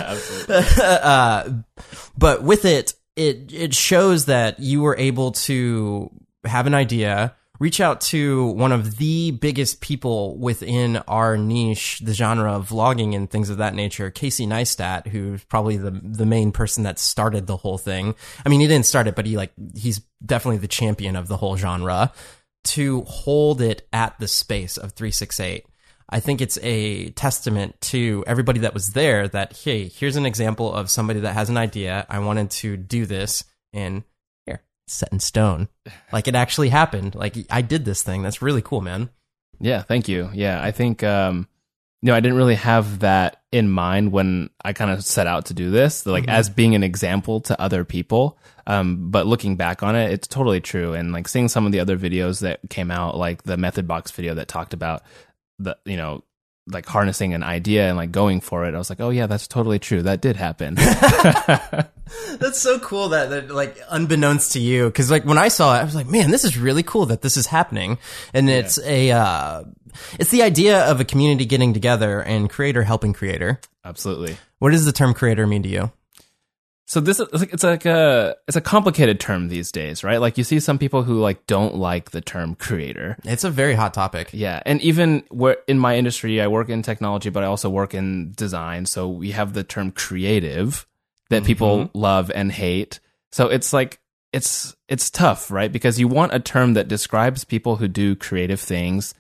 [0.08, 0.64] absolutely.
[0.82, 1.50] uh,
[2.18, 6.10] but with it, it it shows that you were able to
[6.44, 12.12] have an idea, reach out to one of the biggest people within our niche, the
[12.12, 16.52] genre of vlogging and things of that nature, Casey Neistat, who's probably the the main
[16.52, 18.14] person that started the whole thing.
[18.44, 21.38] I mean, he didn't start it, but he like he's definitely the champion of the
[21.38, 22.12] whole genre.
[22.70, 25.66] To hold it at the space of 368
[26.08, 30.72] I think it's a testament to everybody that was there that, hey, here's an example
[30.72, 32.06] of somebody that has an idea.
[32.08, 34.04] I wanted to do this and
[34.46, 35.68] here, set in stone.
[36.12, 37.14] Like it actually happened.
[37.14, 38.22] Like I did this thing.
[38.22, 39.10] That's really cool, man.
[39.58, 40.30] Yeah, thank you.
[40.32, 41.48] Yeah, I think um
[42.02, 45.46] you know, I didn't really have that in mind when I kind of set out
[45.46, 48.38] to do this, like as being an example to other people.
[48.66, 50.92] Um, but looking back on it, it's totally true.
[50.92, 54.10] And like seeing some of the other videos that came out, like the Method Box
[54.10, 55.02] video that talked about
[55.58, 56.22] the, you know,
[56.68, 59.46] like harnessing an idea and like going for it, I was like, oh yeah, that's
[59.46, 60.02] totally true.
[60.02, 60.76] That did happen.
[62.38, 65.80] That's so cool that, that like unbeknownst to you, because like when I saw it,
[65.80, 67.98] I was like, man, this is really cool that this is happening,
[68.32, 69.64] and it's a uh,
[70.18, 73.60] it's the idea of a community getting together and creator helping creator.
[73.84, 74.36] Absolutely.
[74.58, 75.90] What does the term creator mean to you?
[76.88, 80.20] So this is it's like a it's a complicated term these days, right?
[80.20, 83.16] Like you see some people who like don't like the term creator.
[83.24, 84.30] It's a very hot topic.
[84.32, 87.92] Yeah, and even where in my industry, I work in technology, but I also work
[87.92, 88.86] in design.
[88.86, 90.86] So we have the term creative
[91.28, 91.46] that mm-hmm.
[91.46, 93.00] people love and hate.
[93.32, 93.98] So it's like
[94.32, 95.72] it's it's tough, right?
[95.72, 99.12] Because you want a term that describes people who do creative things,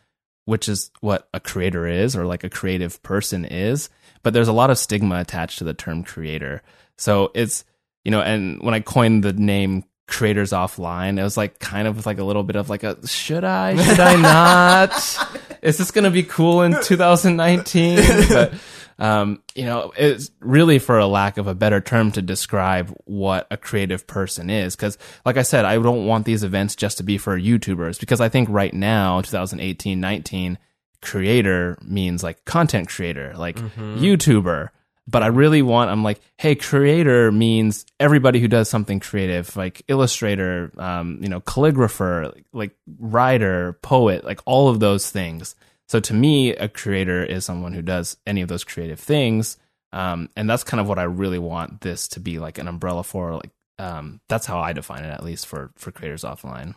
[0.44, 3.90] which is what a creator is or like a creative person is.
[4.22, 6.62] But there's a lot of stigma attached to the term creator.
[6.96, 7.64] So it's
[8.04, 11.96] you know, and when I coined the name creators offline, it was like kind of
[11.96, 15.28] with like a little bit of like a should I, should I not?
[15.62, 17.98] Is this gonna be cool in 2019?
[18.28, 18.54] But
[18.98, 23.46] um, you know, it's really for a lack of a better term to describe what
[23.50, 24.74] a creative person is.
[24.74, 28.22] Cause like I said, I don't want these events just to be for YouTubers because
[28.22, 30.58] I think right now, 2018, 19,
[31.02, 34.70] creator means like content creator, like YouTuber.
[35.08, 39.82] But I really want, I'm like, hey, creator means everybody who does something creative, like
[39.86, 45.54] illustrator, um, you know, calligrapher, like, like writer, poet, like all of those things.
[45.88, 49.56] So to me, a creator is someone who does any of those creative things.
[49.92, 53.04] Um, and that's kind of what I really want this to be like an umbrella
[53.04, 53.34] for.
[53.34, 56.74] Like, um, that's how I define it, at least for, for creators offline.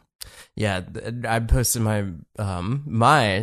[0.56, 0.82] Yeah,
[1.28, 2.06] I posted my
[2.38, 3.40] um my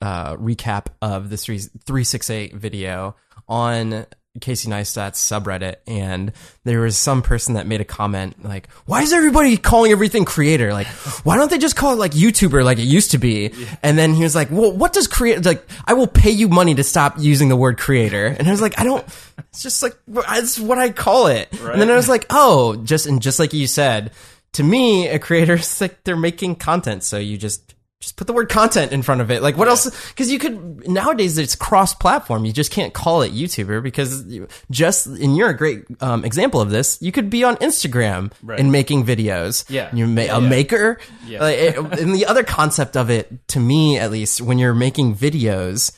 [0.00, 3.14] uh recap of the three three six eight video
[3.46, 4.06] on
[4.40, 6.32] Casey Neistat's subreddit, and
[6.64, 10.72] there was some person that made a comment like, "Why is everybody calling everything creator?
[10.72, 10.88] Like,
[11.24, 14.12] why don't they just call it like YouTuber like it used to be?" And then
[14.14, 15.64] he was like, "Well, what does create like?
[15.84, 18.78] I will pay you money to stop using the word creator." And I was like,
[18.78, 19.04] "I don't.
[19.50, 23.06] It's just like it's what I call it." And then I was like, "Oh, just
[23.06, 24.10] and just like you said."
[24.54, 27.73] to me, a creator is like they're making content, so you just
[28.04, 29.42] just put the word content in front of it.
[29.42, 29.84] Like what else?
[30.10, 32.44] Because you could nowadays it's cross-platform.
[32.44, 36.60] You just can't call it YouTuber because you, just and you're a great um, example
[36.60, 37.00] of this.
[37.02, 38.60] You could be on Instagram Right.
[38.60, 39.64] and making videos.
[39.68, 39.90] Yeah.
[39.92, 40.48] you're ma- Yeah, a yeah.
[40.48, 40.98] maker.
[41.26, 41.40] Yeah.
[41.40, 45.16] Like, it- and the other concept of it, to me at least, when you're making
[45.16, 45.92] videos.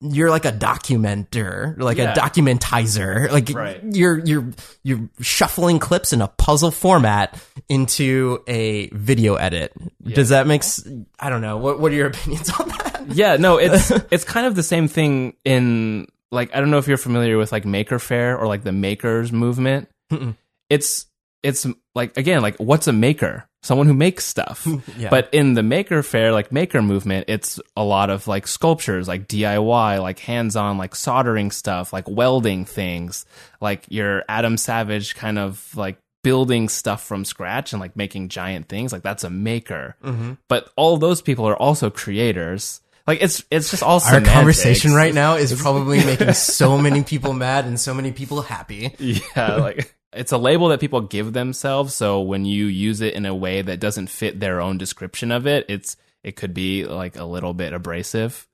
[0.00, 2.12] You're like a documenter, like Yeah.
[2.12, 3.28] a documentizer.
[3.32, 3.80] Like Right.
[3.82, 4.50] you're you're
[4.84, 9.72] you're shuffling clips in a puzzle format into a video edit.
[10.02, 10.62] Does that make
[11.18, 11.56] I don't know.
[11.56, 13.04] What what are your opinions on that?
[13.08, 16.86] Yeah, no, it's it's kind of the same thing in like I don't know if
[16.86, 19.88] you're familiar with like Maker Faire or like the makers movement.
[20.70, 21.06] It's
[21.42, 23.44] it's like again like what's a maker?
[23.62, 24.66] Someone who makes stuff.
[24.96, 25.10] Yeah.
[25.10, 29.28] But in the Maker Faire like maker movement, it's a lot of like sculptures, like
[29.28, 33.26] DIY, like hands-on like soldering stuff, like welding things,
[33.60, 38.68] like your Adam Savage kind of like building stuff from scratch and like making giant
[38.68, 40.32] things like that's a maker mm-hmm.
[40.48, 44.32] but all those people are also creators like it's it's just all Our semantics.
[44.34, 48.94] conversation right now is probably making so many people mad and so many people happy.
[48.98, 53.26] yeah like it's a label that people give themselves so when you use it in
[53.26, 57.16] a way that doesn't fit their own description of it it's it could be like
[57.16, 58.46] a little bit abrasive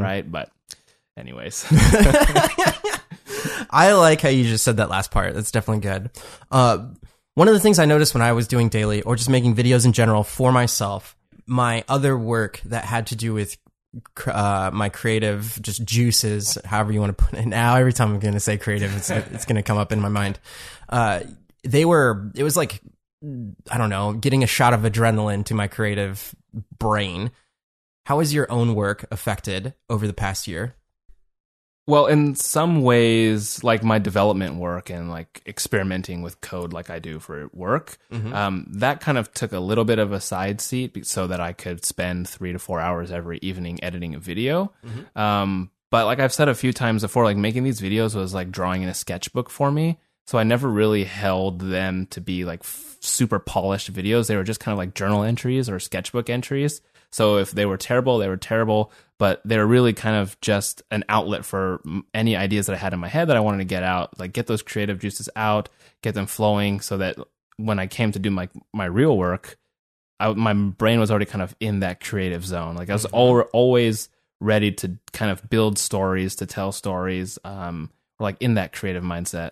[0.00, 0.50] right but
[1.16, 1.66] anyways
[3.70, 5.34] I like how you just said that last part.
[5.34, 6.10] That's definitely good.
[6.50, 6.88] Uh,
[7.34, 9.86] one of the things I noticed when I was doing daily or just making videos
[9.86, 13.56] in general for myself, my other work that had to do with
[14.26, 17.46] uh, my creative just juices, however you want to put it.
[17.46, 20.00] Now every time I'm going to say creative, it's it's going to come up in
[20.00, 20.38] my mind.
[20.92, 21.20] Uh,
[21.64, 22.30] they were.
[22.36, 22.80] It was like
[23.70, 26.34] I don't know, getting a shot of adrenaline to my creative
[26.78, 27.30] brain.
[28.06, 30.74] How has your own work affected over the past year?
[31.86, 36.98] Well, in some ways, like my development work and like experimenting with code, like I
[37.00, 37.98] do for work,
[38.32, 41.52] um, that kind of took a little bit of a side seat so that I
[41.52, 44.72] could spend three to four hours every evening editing a video.
[45.16, 48.50] Um, but like I've said a few times before, like making these videos was like
[48.50, 49.98] drawing in a sketchbook for me.
[50.32, 54.28] So I never really held them to be like f- super polished videos.
[54.28, 56.80] They were just kind of like journal entries or sketchbook entries.
[57.10, 60.80] So if they were terrible, they were terrible, but they were really kind of just
[60.90, 61.82] an outlet for
[62.14, 64.32] any ideas that I had in my head that I wanted to get out, like
[64.32, 65.68] get those creative juices out,
[66.00, 67.18] get them flowing so that
[67.58, 69.58] when I came to do my my real work,
[70.18, 72.74] I, my brain was already kind of in that creative zone.
[72.74, 74.08] Like I was al- always
[74.40, 79.04] ready to kind of build stories, to tell stories, um, or like in that creative
[79.04, 79.50] mindset.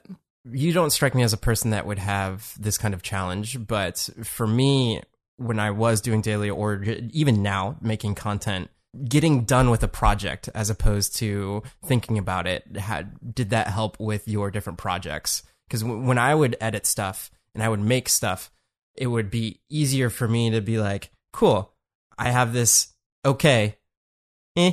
[0.51, 4.09] You don't strike me as a person that would have this kind of challenge, but
[4.23, 5.03] for me,
[5.37, 8.71] when I was doing daily or even now making content,
[9.05, 13.99] getting done with a project as opposed to thinking about it, had, did that help
[14.01, 15.43] with your different projects?
[15.69, 18.51] Because when I would edit stuff and I would make stuff,
[18.97, 21.73] it would be easier for me to be like, cool,
[22.19, 22.89] I have this,
[23.25, 23.79] okay,
[24.57, 24.73] eh,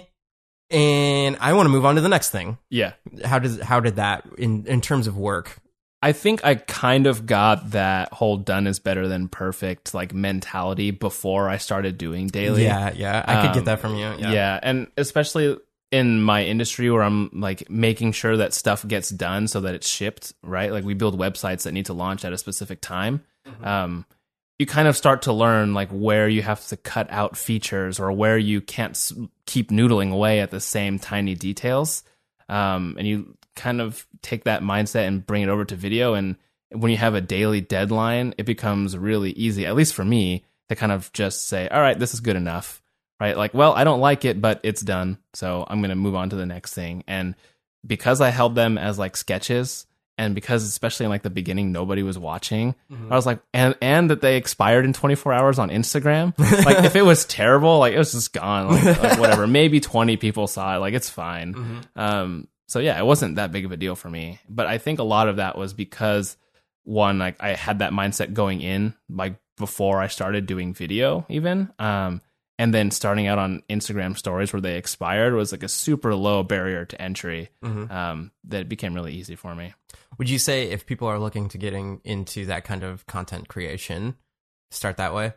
[0.69, 2.58] and I want to move on to the next thing.
[2.69, 2.93] Yeah.
[3.23, 5.58] How does how did that in in terms of work
[5.99, 10.91] I think I kind of got that whole done is better than perfect like mentality
[10.91, 12.65] before I started doing daily.
[12.65, 13.25] Yeah, yeah.
[13.27, 14.06] I could Um, get that from you.
[14.19, 14.32] Yeah.
[14.32, 14.60] Yeah.
[14.62, 15.58] and especially
[15.91, 19.88] in my industry where I'm like making sure that stuff gets done so that it's
[19.88, 20.71] shipped, right?
[20.71, 23.23] Like we build websites that need to launch at a specific time.
[23.63, 24.06] Um
[24.59, 28.11] you kind of start to learn like where you have to cut out features or
[28.11, 29.11] where you can't
[29.45, 32.03] keep noodling away at the same tiny details.
[32.49, 36.15] Um, and you kind of take that mindset and bring it over to video.
[36.15, 36.37] And
[36.71, 40.75] when you have a daily deadline, it becomes really easy, at least for me, to
[40.75, 42.81] kind of just say, all right, this is good enough,
[43.19, 43.37] right?
[43.37, 45.19] Like, well, I don't like it, but it's done.
[45.33, 47.03] So I'm going to move on to the next thing.
[47.07, 47.35] And
[47.85, 49.85] because I held them as like sketches,
[50.17, 52.73] and because especially in like the beginning nobody was watching
[53.10, 56.38] i was like and and that they expired in 24 hours on instagram?
[56.65, 58.69] Like if it was terrible like it was just gone.
[58.71, 59.47] Like, like, whatever.
[59.47, 60.80] Maybe 20 people saw it.
[60.80, 61.84] Like it's fine.
[61.95, 64.39] Um so yeah it wasn't that big of a deal for me.
[64.49, 66.38] But i think a lot of that was because
[66.84, 71.69] one like i had that mindset going in like before i started doing video even.
[71.80, 72.21] Um
[72.59, 76.43] and then starting out on instagram stories where they expired was like a super low
[76.43, 79.73] barrier to entry um that became really easy for me
[80.17, 84.15] Would you say if people are looking to getting into that kind of content creation,
[84.71, 85.33] start that way?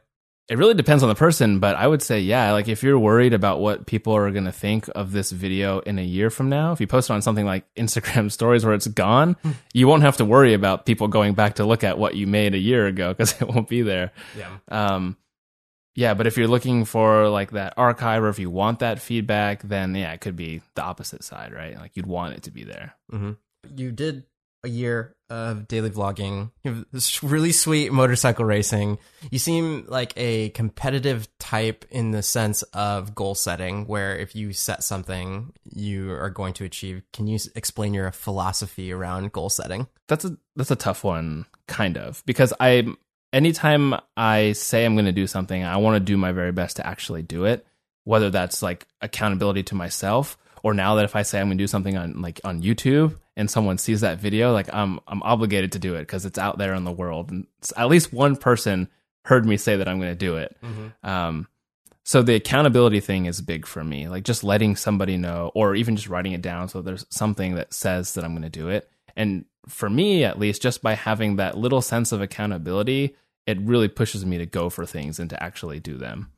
[0.49, 3.35] It really depends on the person, but I would say, yeah, like if you're worried
[3.35, 6.73] about what people are going to think of this video in a year from now,
[6.73, 9.37] if you post it on something like Instagram stories where it's gone,
[9.75, 12.55] you won't have to worry about people going back to look at what you made
[12.55, 14.11] a year ago because it won't be there.
[14.37, 14.51] Yeah.
[14.69, 15.17] Um,
[15.95, 19.63] yeah, but if you're looking for like that archive or if you want that feedback,
[19.63, 21.77] then yeah, it could be the opposite side, right?
[21.77, 22.95] Like you'd want it to be there.
[23.11, 23.33] hmm
[23.75, 24.25] You did
[24.63, 26.51] a year of daily vlogging.
[26.65, 28.99] You have this really sweet motorcycle racing.
[29.31, 34.53] You seem like a competitive type in the sense of goal setting, where if you
[34.53, 37.03] set something, you are going to achieve.
[37.15, 39.87] Can you explain your philosophy around goal setting?
[40.09, 42.85] that's a that's a tough one kind of because i
[43.33, 46.77] anytime i say i'm going to do something i want to do my very best
[46.77, 47.67] to actually do it
[48.05, 51.63] whether that's like accountability to myself or now that if I say I'm going to
[51.63, 55.73] do something on like on YouTube and someone sees that video, like I'm I'm obligated
[55.73, 58.89] to do it because it's out there in the world, and at least one person
[59.25, 60.57] heard me say that I'm going to do it.
[60.63, 61.09] Mm-hmm.
[61.09, 61.49] Um,
[62.03, 65.97] so the accountability thing is big for me, like just letting somebody know, or even
[65.97, 68.91] just writing it down so there's something that says that I'm going to do it.
[69.17, 73.89] And for me, at least, just by having that little sense of accountability, it really
[73.89, 76.31] pushes me to go for things and to actually do them.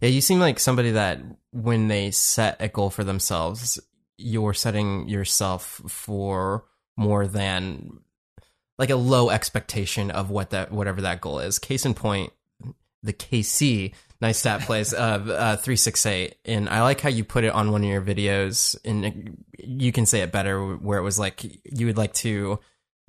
[0.00, 1.20] Yeah, you seem like somebody that
[1.52, 3.78] when they set a goal for themselves,
[4.16, 6.64] you're setting yourself for
[6.96, 8.00] more than
[8.78, 11.58] like a low expectation of what that whatever that goal is.
[11.58, 12.32] Case in point,
[13.02, 17.44] the Casey Neistat plays of uh, three six eight, and I like how you put
[17.44, 21.18] it on one of your videos, and you can say it better where it was
[21.18, 22.58] like you would like to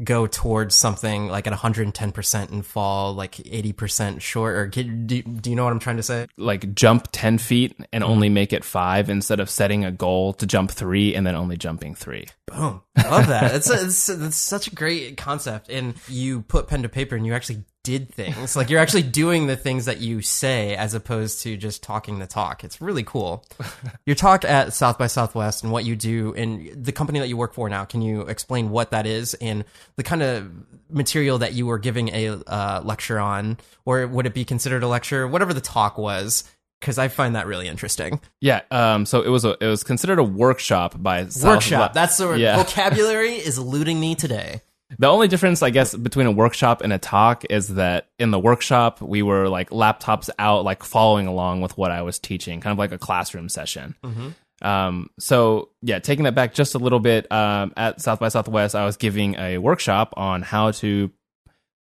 [0.03, 5.55] go towards something like at 110% and fall like 80% short or do, do you
[5.55, 6.27] know what i'm trying to say?
[6.37, 8.11] Like jump 10 feet and mm-hmm.
[8.11, 11.57] only make it five instead of setting a goal to jump three and then only
[11.57, 12.27] jumping three.
[12.45, 12.81] Boom.
[12.95, 13.55] I love that.
[13.55, 15.69] It's, a, it's, it's such a great concept.
[15.69, 18.55] And you put pen to paper and you actually did things.
[18.55, 22.27] like you're actually doing the things that you say as opposed to just talking the
[22.27, 22.63] talk.
[22.63, 23.43] It's really cool.
[24.05, 27.35] Your talk at South by Southwest and what you do and the company that you
[27.35, 30.51] work for now, can you explain what that is and the kind of
[30.91, 34.87] material that you were giving a uh, lecture on, or would it be considered a
[34.87, 35.27] lecture?
[35.27, 36.43] Whatever the talk was,
[36.79, 38.21] because I find that really interesting.
[38.39, 38.61] Yeah.
[38.69, 39.07] Um.
[39.07, 41.93] So it was a it was considered a workshop by workshop.
[41.93, 42.57] That's the yeah.
[42.57, 44.61] vocabulary is eluding me today.
[44.97, 48.39] The only difference, I guess, between a workshop and a talk is that in the
[48.39, 52.71] workshop, we were like laptops out, like following along with what I was teaching, kind
[52.71, 53.95] of like a classroom session.
[54.03, 54.67] Mm-hmm.
[54.67, 58.75] Um, so yeah, taking that back just a little bit, um, at South by Southwest,
[58.75, 61.11] I was giving a workshop on how to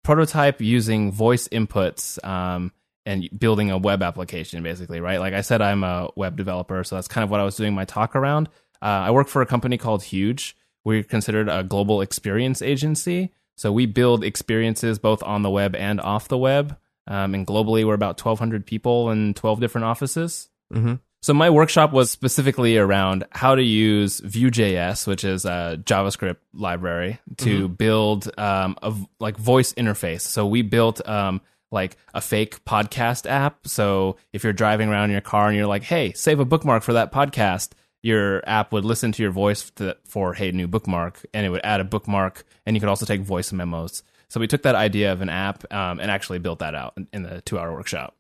[0.04, 2.72] prototype using voice inputs, um,
[3.06, 5.20] and building a web application, basically, right?
[5.20, 7.76] Like I said, I'm a web developer, so that's kind of what I was doing
[7.76, 8.50] my talk around.
[8.82, 13.34] Uh, I work for a company called Huge we're considered a global experience agency.
[13.58, 16.78] So we build experiences both on the web and off the web.
[17.08, 20.50] Um, and globally, we're about 1,200 people in 12 different offices.
[20.74, 20.96] Mm-hmm.
[21.22, 27.20] So my workshop was specifically around how to use Vue.js, which is a JavaScript library,
[27.38, 27.74] to mm-hmm.
[27.74, 30.22] build um, a like voice interface.
[30.22, 33.68] So we built um, like a fake podcast app.
[33.68, 36.84] So if you're driving around in your car and you're like, "Hey, save a bookmark
[36.84, 37.72] for that podcast,"
[38.06, 41.62] your app would listen to your voice to, for hey new bookmark and it would
[41.64, 44.04] add a bookmark and you could also take voice memos.
[44.28, 47.08] So we took that idea of an app um, and actually built that out in,
[47.12, 48.16] in the two hour workshop.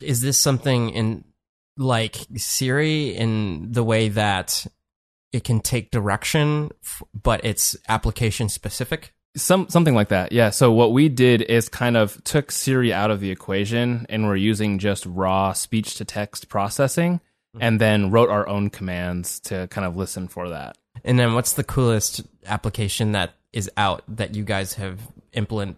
[0.00, 1.24] Is this something in
[1.76, 4.66] like siri in the way that
[5.32, 6.70] it can take direction
[7.12, 9.12] but it's application specific?
[9.36, 10.48] Some something like that yeah.
[10.48, 14.36] So what we did is kind of took siri out of the equation and we're
[14.36, 17.20] using just raw speech to text processing
[17.60, 20.76] and then wrote our own commands to kind of listen for that.
[21.04, 25.00] And then what's the coolest application that is out that you guys have
[25.32, 25.76] implement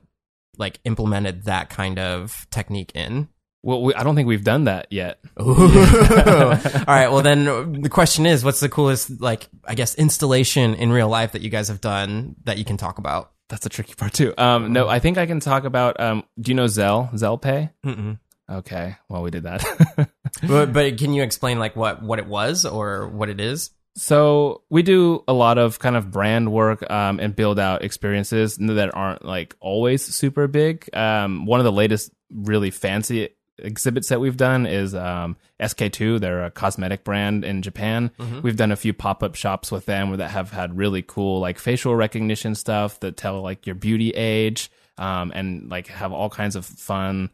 [0.56, 3.28] like implemented that kind of technique in?
[3.62, 5.18] Well, we, I don't think we've done that yet.
[5.36, 7.08] All right.
[7.08, 11.32] Well, then the question is, what's the coolest, like, I guess, installation in real life
[11.32, 13.32] that you guys have done that you can talk about?
[13.48, 14.32] That's a tricky part too.
[14.38, 15.98] Um, no, I think I can talk about.
[15.98, 17.12] Um, do you know Zelle?
[17.14, 17.70] Zelle Pay?
[17.84, 18.18] Mm-mm.
[18.50, 18.96] Okay.
[19.08, 20.08] Well, we did that.
[20.46, 23.70] but, but can you explain like what what it was or what it is?
[23.98, 28.56] So we do a lot of kind of brand work um, and build out experiences
[28.56, 30.88] that aren't like always super big.
[30.94, 36.20] Um, one of the latest really fancy exhibits that we've done is um, SK-II.
[36.20, 38.12] They're a cosmetic brand in Japan.
[38.18, 38.42] Mm-hmm.
[38.42, 41.58] We've done a few pop up shops with them that have had really cool like
[41.58, 46.54] facial recognition stuff that tell like your beauty age um, and like have all kinds
[46.54, 47.30] of fun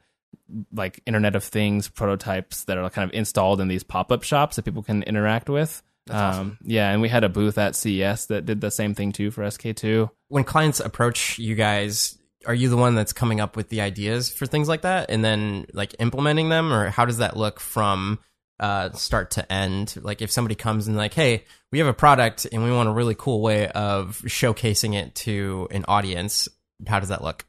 [0.72, 4.56] like Internet of Things prototypes that are kind of installed in these pop up shops
[4.56, 5.82] that people can interact with.
[6.10, 6.58] Um, awesome.
[6.62, 9.48] Yeah, and we had a booth at CES that did the same thing too for
[9.48, 10.08] SK-II.
[10.28, 14.30] When clients approach you guys, are you the one that's coming up with the ideas
[14.30, 18.18] for things like that and then like implementing them, or how does that look from
[18.60, 19.94] uh, start to end?
[20.00, 22.92] Like if somebody comes and like, hey, we have a product and we want a
[22.92, 26.48] really cool way of showcasing it to an audience,
[26.86, 27.46] how does that look?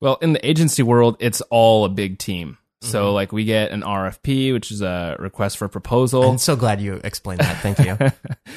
[0.00, 2.58] Well, in the agency world, it's all a big team.
[2.80, 3.14] So mm-hmm.
[3.14, 6.22] like we get an RFP, which is a request for proposal.
[6.22, 7.56] I'm so glad you explained that.
[7.60, 7.98] Thank you.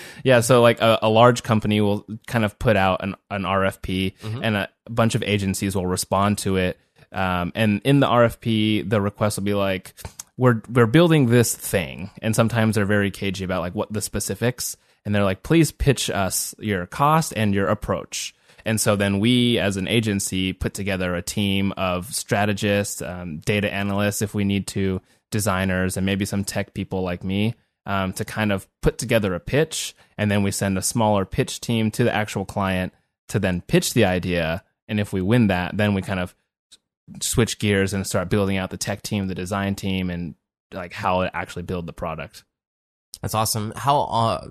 [0.24, 0.42] yeah.
[0.42, 4.44] So like a, a, large company will kind of put out an, an RFP mm-hmm.
[4.44, 6.78] and a bunch of agencies will respond to it.
[7.12, 9.96] Um, and in the RFP, the request will be like,
[10.38, 12.12] we're, we're building this thing.
[12.22, 14.78] And sometimes they're very cagey about like what the specifics.
[15.04, 18.36] And they're like, please pitch us your cost and your approach.
[18.66, 23.72] And so then we, as an agency, put together a team of strategists, um, data
[23.74, 25.02] analysts, if we need to,
[25.32, 27.56] designers, and maybe some tech people like me.
[27.86, 31.62] um, to kind of put together a pitch, and then we send a smaller pitch
[31.62, 32.94] team to the actual client
[33.30, 34.64] to then pitch the idea.
[34.88, 36.36] And if we win that, then we kind of
[37.22, 40.36] switch gears and start building out the tech team, the design team, and
[40.72, 42.44] like how to actually build the product.
[43.22, 43.74] That's awesome.
[43.76, 44.48] How uh,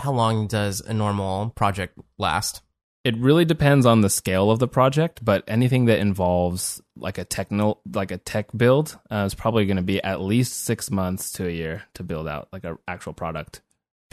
[0.00, 2.62] how long does a normal project last?
[3.04, 7.24] It really depends on the scale of the project, but anything that involves like a
[7.24, 11.30] techno like a tech build uh, is probably going to be at least six months
[11.32, 13.60] to a year to build out like an actual product.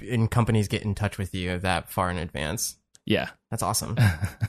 [0.02, 2.76] And companies get in touch with you that far in advance.
[3.06, 3.98] Yeah, That's awesome.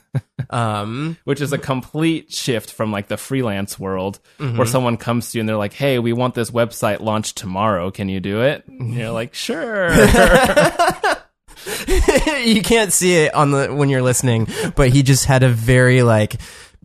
[0.51, 4.57] um, which is a complete shift from like the freelance world Mm-hmm.
[4.59, 7.90] where someone comes to you and they're like, "Hey, we want this website launched tomorrow.
[7.90, 9.88] Can you do it?" And you're like, "Sure."
[12.45, 16.03] you can't see it on the when you're listening, but he just had a very
[16.03, 16.41] like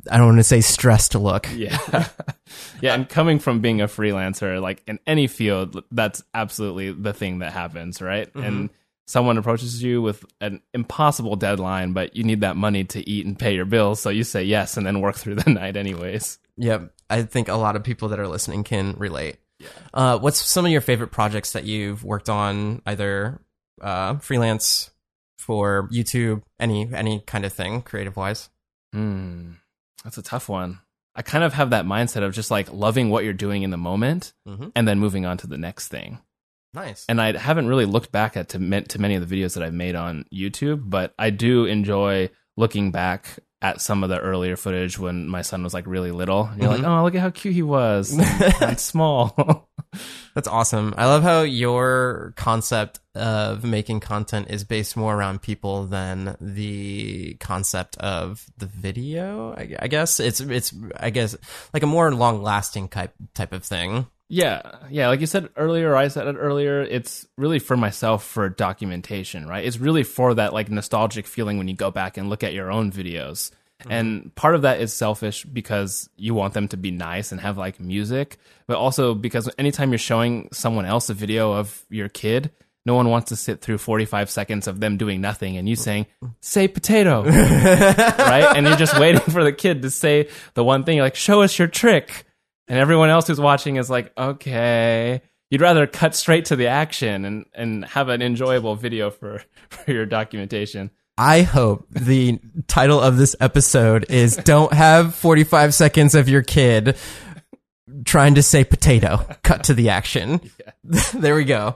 [0.09, 1.49] I don't want to say stressed look.
[1.53, 1.77] yeah.
[2.81, 7.39] yeah, and coming from being a freelancer like in any field, that's absolutely the thing
[7.39, 8.29] that happens, right?
[8.35, 8.69] And
[9.07, 13.39] someone approaches you with an impossible deadline, but you need that money to eat and
[13.39, 16.39] pay your bills, so you say yes and then work through the night anyways.
[16.57, 19.37] Yep, I think a lot of people that are listening can relate.
[19.93, 23.41] Uh, what's some of your favorite projects that you've worked on, either
[23.81, 24.91] uh, freelance
[25.37, 28.49] for YouTube, any any kind of thing, creative wise?
[28.93, 29.53] Hmm.
[30.03, 30.79] That's a tough one.
[31.15, 33.77] I kind of have that mindset of just like loving what you're doing in the
[33.77, 34.71] moment Mhm.
[34.75, 36.19] and then moving on to the next thing.
[36.73, 37.05] Nice.
[37.09, 39.73] And I haven't really looked back at to, to many of the videos that I've
[39.73, 44.99] made on YouTube, but I do enjoy looking back at some of the earlier footage
[44.99, 46.43] when my son was like really little.
[46.45, 46.91] And you're like, mm-hmm.
[46.91, 48.17] oh, look at how cute he was
[48.61, 49.67] and small.
[50.35, 50.93] That's awesome.
[50.95, 57.35] I love how your concept of making content is based more around people than the
[57.39, 59.53] concept of the video.
[59.53, 61.35] I, I guess it's it's I guess
[61.73, 64.05] like a more long lasting type type of thing.
[64.29, 65.07] Yeah, yeah.
[65.07, 66.81] Like you said earlier, I said it earlier.
[66.81, 69.65] It's really for myself for documentation, right?
[69.65, 72.71] It's really for that like nostalgic feeling when you go back and look at your
[72.71, 73.51] own videos.
[73.81, 73.91] Mm-hmm.
[73.91, 77.57] And part of that is selfish because you want them to be nice and have
[77.57, 82.51] like music, but also because anytime you're showing someone else a video of your kid,
[82.87, 86.07] no one wants to sit through 45 seconds of them doing nothing and you saying,
[86.39, 88.53] say potato, right?
[88.55, 91.59] And you're just waiting for the kid to say the one thing, like, show us
[91.59, 92.25] your trick.
[92.67, 95.21] And everyone else who's watching is like, okay.
[95.49, 99.91] You'd rather cut straight to the action and, and have an enjoyable video for, for
[99.91, 100.91] your documentation.
[101.17, 106.95] I hope the title of this episode is Don't Have 45 Seconds of Your Kid
[108.05, 109.25] Trying to Say Potato.
[109.41, 110.41] Cut to the action.
[111.13, 111.75] there we go.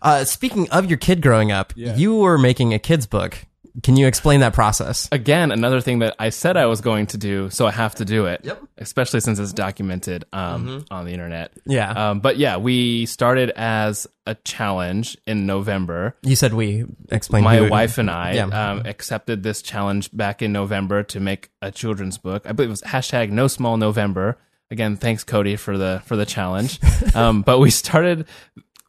[0.00, 3.46] Uh, speaking of your kid growing up, you were making a kid's book.
[3.82, 5.08] Can you explain that process?
[5.12, 8.04] Again, another thing that I said I was going to do, so I have to
[8.04, 8.40] do it.
[8.44, 8.62] Yep.
[8.78, 11.52] Especially since it's documented um, on the internet.
[11.66, 11.90] Yeah.
[12.10, 16.16] Um, but yeah, we started as a challenge in November.
[16.22, 18.46] You said we explained my who- wife and I Yeah.
[18.46, 22.46] um, accepted this challenge back in November to make a children's book.
[22.46, 24.38] I believe it was hashtag No Small November.
[24.70, 26.78] Again, thanks Cody for the for the challenge.
[27.14, 28.26] um, but we started.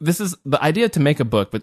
[0.02, 1.62] This is the idea to make a book, but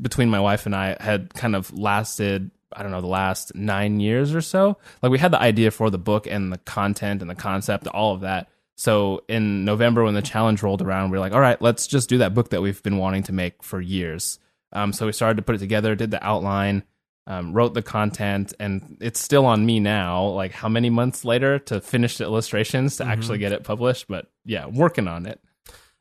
[0.00, 2.50] between my wife and I had kind of lasted.
[2.72, 4.78] I don't know the last nine years or so.
[5.02, 8.14] Like we had the idea for the book and the content and the concept, all
[8.14, 8.48] of that.
[8.76, 12.08] So in November, when the challenge rolled around, we were like, all right, let's just
[12.08, 14.38] do that book that we've been wanting to make for years.
[14.72, 16.84] Um, so we started to put it together, did the outline,
[17.26, 20.28] um, wrote the content, and it's still on me now.
[20.28, 24.06] Like how many months later to finish the illustrations to actually get it published?
[24.08, 25.40] But yeah, working on it.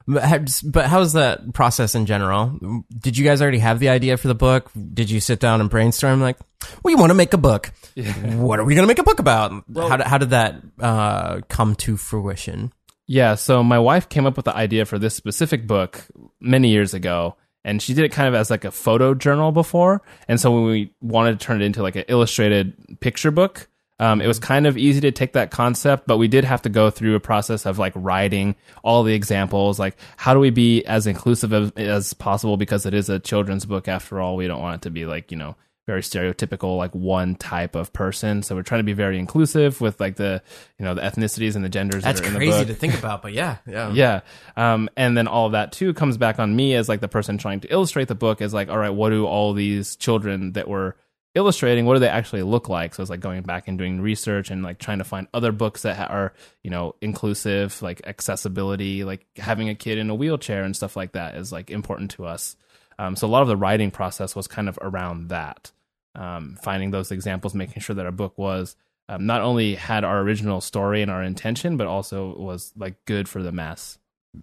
[0.08, 2.58] But how- how's that process in general?
[2.98, 4.72] Did you guys already have the idea for the book?
[4.94, 6.38] Did you sit down and brainstorm like,
[6.84, 7.72] we want to make a book.
[7.96, 9.52] What are we going to make a book about?
[9.76, 12.72] how, did, how did that uh, come to fruition?
[13.06, 16.04] Yeah, so my wife came up with the idea for this specific book
[16.42, 20.02] many years ago, and she did it kind of as like a photo journal before.
[20.28, 23.70] And so when we wanted to turn it into like an illustrated picture book,
[24.00, 26.70] um, it was kind of easy to take that concept, but we did have to
[26.70, 30.86] go through a process of like writing all the examples, like how do we be
[30.86, 34.36] as inclusive as, as possible because it is a children's book after all.
[34.36, 35.56] We don't want it to be like you know
[35.88, 38.44] very stereotypical like one type of person.
[38.44, 40.44] So we're trying to be very inclusive with like the
[40.78, 42.04] you know the ethnicities and the genders.
[42.04, 43.92] That's that are in the crazy to think about, but yeah, yeah.
[43.94, 44.20] Yeah.
[44.56, 47.40] Um, and then all of that too comes back on me as like the person
[47.40, 50.68] trying to illustrate the book is like, all right, what do all these children that
[50.68, 50.98] were
[51.38, 52.94] illustrating, what do they actually look like?
[52.94, 55.84] So it's like going back and doing research and like trying to find other books
[55.84, 56.34] that are,
[56.64, 61.14] you know, inclusive, like accessibility, like having a kid in a wheelchair and stuff like
[61.14, 62.58] that is like important to us.
[63.00, 65.72] Um, so a lot of the writing process was kind of around that,
[66.16, 68.76] um, finding those examples, making sure that our book was
[69.08, 73.30] um, not only had our original story and our intention, but also was like good
[73.30, 73.98] for the mass.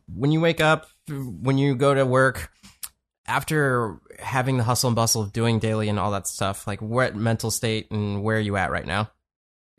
[0.06, 2.50] When you wake up, when you go to work,
[3.26, 7.16] after having the hustle and bustle of doing daily and all that stuff, like what
[7.16, 9.10] mental state and where are you at right now?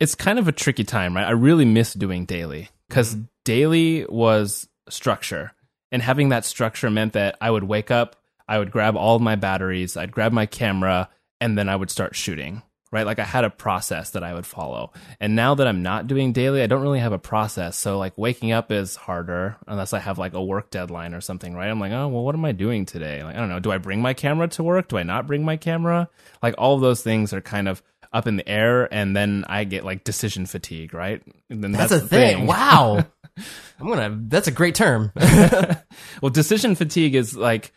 [0.00, 1.26] It's kind of a tricky time, right?
[1.26, 3.24] I really miss doing daily because mm-hmm.
[3.44, 5.52] daily was structure.
[5.92, 8.16] And having that structure meant that I would wake up,
[8.48, 11.08] I would grab all of my batteries, I'd grab my camera,
[11.40, 12.62] and then I would start shooting
[12.92, 13.06] right?
[13.06, 14.92] Like I had a process that I would follow.
[15.20, 17.76] And now that I'm not doing daily, I don't really have a process.
[17.76, 21.54] So like waking up is harder unless I have like a work deadline or something,
[21.54, 21.68] right?
[21.68, 23.22] I'm like, oh, well, what am I doing today?
[23.22, 23.60] Like, I don't know.
[23.60, 24.88] Do I bring my camera to work?
[24.88, 26.08] Do I not bring my camera?
[26.42, 27.82] Like all of those things are kind of
[28.12, 28.92] up in the air.
[28.92, 31.22] And then I get like decision fatigue, right?
[31.50, 32.36] And then that's, that's a thing.
[32.38, 32.46] thing.
[32.46, 33.04] Wow.
[33.78, 34.16] I'm gonna.
[34.28, 35.12] That's a great term.
[36.22, 37.74] well, decision fatigue is like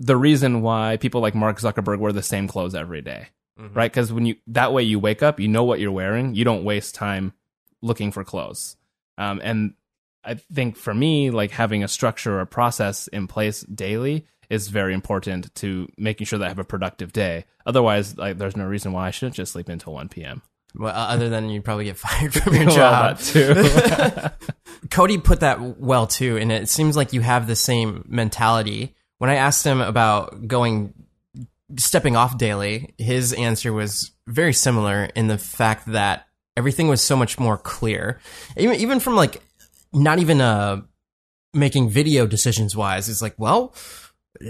[0.00, 3.28] the reason why people like Mark Zuckerberg wear the same clothes every day
[3.60, 3.74] mm-hmm.
[3.74, 3.90] right?
[3.90, 6.34] Because when you that way you wake up, you know what you're wearing.
[6.34, 7.32] You don't waste time
[7.82, 8.76] looking for clothes.
[9.18, 9.74] Um, and
[10.24, 14.68] I think for me, like having a structure or a process in place daily is
[14.68, 17.44] very important to making sure that I have a productive day.
[17.64, 20.42] Otherwise, like, there's no reason why I shouldn't just sleep until 1 p.m.
[20.74, 23.54] Well, other than you'd probably get fired from your job too.
[24.90, 28.94] Cody put that well too, and it seems like you have the same mentality.
[29.18, 30.94] When I asked him about going
[31.76, 37.16] stepping off daily, his answer was very similar in the fact that everything was so
[37.16, 38.20] much more clear.
[38.56, 39.42] Even even from like
[39.92, 40.82] not even uh
[41.52, 43.74] making video decisions wise, it's like, well,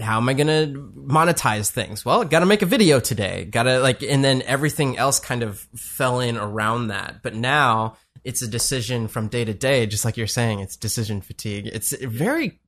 [0.02, 2.04] how am I going to monetize things?
[2.04, 3.46] Well, I got to make a video today.
[3.46, 7.22] Got to like, and then everything else kind of fell in around that.
[7.22, 11.22] But now it's a decision from day to day, just like you're saying, it's decision
[11.22, 11.66] fatigue.
[11.66, 12.60] It's very,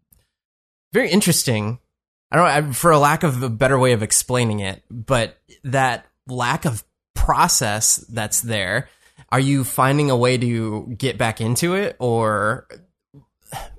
[0.92, 1.78] very interesting
[2.32, 6.06] I don't know, for a lack of a better way of explaining it, but that
[6.26, 6.82] lack of
[7.14, 8.88] process that's there,
[9.30, 12.66] are you finding a way to get back into it or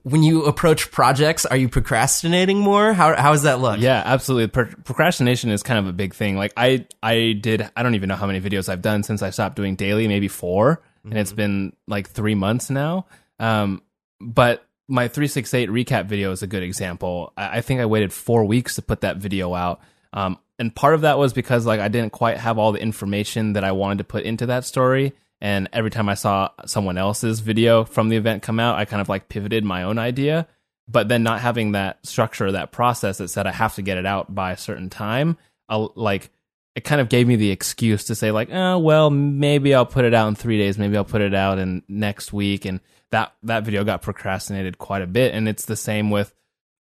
[0.04, 2.93] when you approach projects, are you procrastinating more?
[2.93, 3.80] How how does that look?
[3.80, 4.47] Yeah, absolutely.
[4.47, 6.38] Pro procrastination is kind of a big thing.
[6.38, 9.32] Like I I did I don't even know how many videos I've done since I
[9.32, 11.10] stopped doing daily, maybe 4, mm -hmm.
[11.10, 11.38] and it's mm-hmm.
[11.38, 13.08] been like 3 months now.
[13.39, 13.82] Um
[14.20, 17.34] but my 368 recap video is a good example.
[17.38, 19.82] I, I think I waited four weeks to put that video out.
[20.12, 23.54] Um, and part of that was because like I didn't quite have all the information
[23.54, 25.14] that I wanted to put into that story.
[25.42, 29.02] And every time I saw someone else's video from the event come out, I kind
[29.02, 30.48] of like pivoted my own idea.
[30.88, 34.06] But then not having that structure, that process that said I have to get it
[34.06, 35.38] out by a certain time,
[35.70, 36.30] I'll, like
[36.76, 40.06] it kind of gave me the excuse to say like, oh well, maybe I'll put
[40.06, 42.80] it out in three days, maybe I'll put it out in next week, and
[43.14, 45.34] that that video got procrastinated quite a bit.
[45.34, 46.34] And it's the same with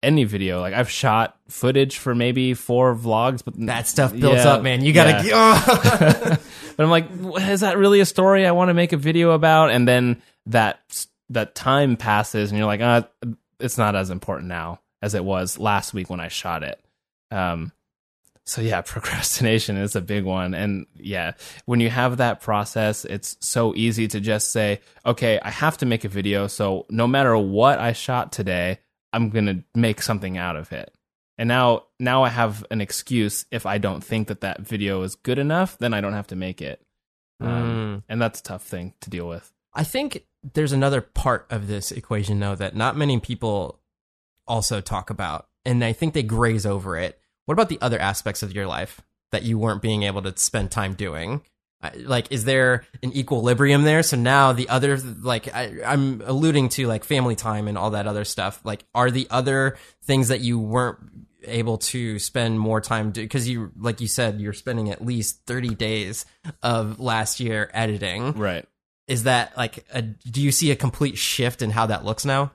[0.03, 0.59] any video.
[0.59, 4.83] Like I've shot footage for maybe four vlogs, but that stuff builds yeah, up, man.
[4.83, 5.25] You gotta.
[5.25, 5.63] Yeah.
[5.67, 6.37] Oh.
[6.77, 7.07] but I'm like,
[7.49, 9.69] is that really a story I want to make a video about?
[9.69, 13.03] And then that that time passes, and you're like, uh,
[13.59, 16.83] it's not as important now as it was last week when I shot it.
[17.29, 17.71] Um,
[18.47, 20.53] so yeah, procrastination is a big one.
[20.53, 21.33] And yeah,
[21.65, 25.85] when you have that process, it's so easy to just say, okay, I have to
[25.85, 26.47] make a video.
[26.47, 28.79] So no matter what I shot today,
[29.13, 30.93] I'm going to make something out of it.
[31.37, 33.45] And now, now I have an excuse.
[33.51, 36.35] If I don't think that that video is good enough, then I don't have to
[36.35, 36.81] make it.
[37.39, 38.03] Um, mm.
[38.09, 39.53] And that's a tough thing to deal with.
[39.73, 43.79] I think there's another part of this equation though that not many people
[44.47, 45.47] also talk about.
[45.65, 49.01] And I think they graze over it what about the other aspects of your life
[49.31, 51.41] that you weren't being able to spend time doing?
[51.95, 54.03] Like, is there an equilibrium there?
[54.03, 58.05] So now the other, like, I, I'm alluding to like family time and all that
[58.05, 58.59] other stuff.
[58.65, 60.97] Like, are the other things that you weren't
[61.43, 65.75] able to spend more time because you like you said you're spending at least 30
[65.75, 66.25] days
[66.61, 68.65] of last year editing right
[69.07, 72.51] is that like a, do you see a complete shift in how that looks now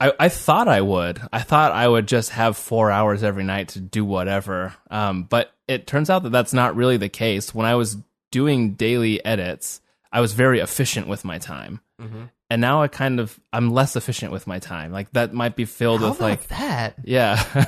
[0.00, 1.20] I, I thought I would.
[1.32, 4.74] I thought I would just have four hours every night to do whatever.
[4.90, 7.54] Um, but it turns out that that's not really the case.
[7.54, 7.96] When I was
[8.30, 9.80] doing daily edits,
[10.12, 11.80] I was very efficient with my time.
[12.00, 12.24] Mm-hmm.
[12.50, 14.92] And now I kind of I'm less efficient with my time.
[14.92, 16.94] Like that might be filled How with like that.
[17.02, 17.42] Yeah,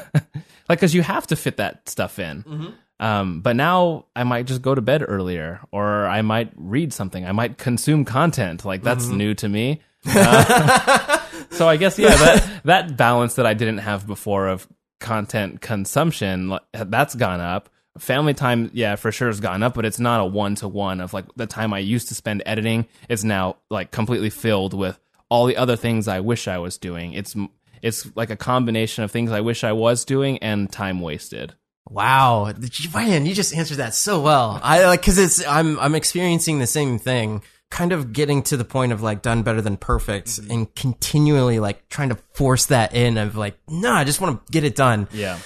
[0.69, 2.43] like because you have to fit that stuff in.
[2.43, 2.67] Mm-hmm.
[2.99, 7.27] Um, but now I might just go to bed earlier, or I might read something.
[7.27, 8.65] I might consume content.
[8.65, 9.17] Like that's mm-hmm.
[9.17, 9.81] new to me.
[10.09, 11.16] Uh,
[11.57, 14.67] so I guess yeah, that that balance that I didn't have before of
[15.01, 17.69] content consumption that's gone up.
[17.99, 21.01] Family time, yeah, for sure has gone up, but it's not a one to one
[21.01, 24.99] of like the time I used to spend editing is now like completely filled with
[25.31, 27.15] all the other things I wish I was doing.
[27.15, 27.35] It's
[27.83, 31.55] it's like a combination of things I wish I was doing and time wasted.
[31.89, 32.53] Wow,
[32.93, 34.61] man, you just answered that so well.
[34.63, 38.65] I like because it's I'm I'm experiencing the same thing kind of getting to the
[38.65, 40.51] point of like done better than perfect mm-hmm.
[40.51, 44.53] and continually like trying to force that in of like, no, I just want to
[44.53, 45.09] get it done.
[45.13, 45.39] Yeah.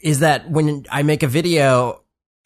[0.00, 2.02] is that when I make a video,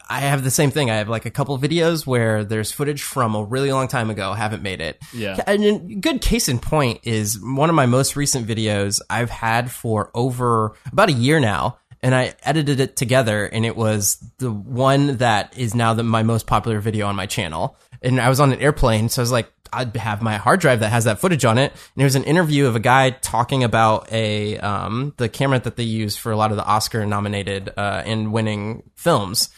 [0.09, 0.91] I have the same thing.
[0.91, 4.33] I have like a couple videos where there's footage from a really long time ago,
[4.33, 5.01] haven't made it.
[5.15, 5.43] Yeah.
[5.47, 9.71] And a good case in point is one of my most recent videos I've had
[9.71, 11.79] for over about a year now.
[12.03, 16.23] And I edited it together, and it was the one that is now the, my
[16.23, 17.79] most popular video on my channel.
[18.05, 20.81] And I was on an airplane, so I was like, I'd have my hard drive
[20.81, 21.73] that has that footage on it.
[21.73, 25.77] And it was an interview of a guy talking about a um, the camera that
[25.77, 29.51] they use for a lot of the Oscar nominated uh, and winning films.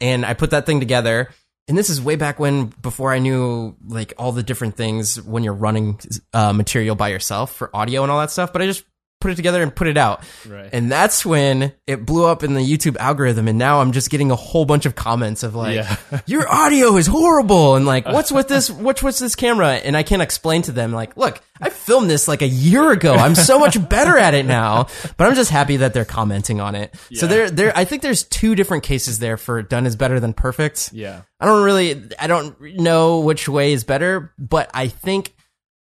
[0.00, 1.30] And I put that thing together.
[1.66, 5.42] And this is way back when, before I knew like all the different things when
[5.42, 5.98] you're running
[6.34, 8.52] uh, material by yourself for audio and all that stuff.
[8.52, 8.84] But I just
[9.24, 10.22] put it together and put it out.
[10.46, 10.68] Right.
[10.70, 13.48] And that's when it blew up in the YouTube algorithm.
[13.48, 15.96] And now I'm just getting a whole bunch of comments of like, Yeah.
[16.26, 17.74] your audio is horrible.
[17.74, 18.68] And like, what's with this?
[18.84, 19.76] What's with this camera?
[19.76, 23.14] And I can't explain to them like, look, I filmed this like a year ago.
[23.14, 26.74] I'm so much better at it now, but I'm just happy that they're commenting on
[26.74, 26.94] it.
[27.14, 30.34] So there, there, I think there's two different cases there for done is better than
[30.34, 30.90] perfect.
[30.92, 31.22] Yeah.
[31.40, 35.34] I don't really, I don't know which way is better, but I think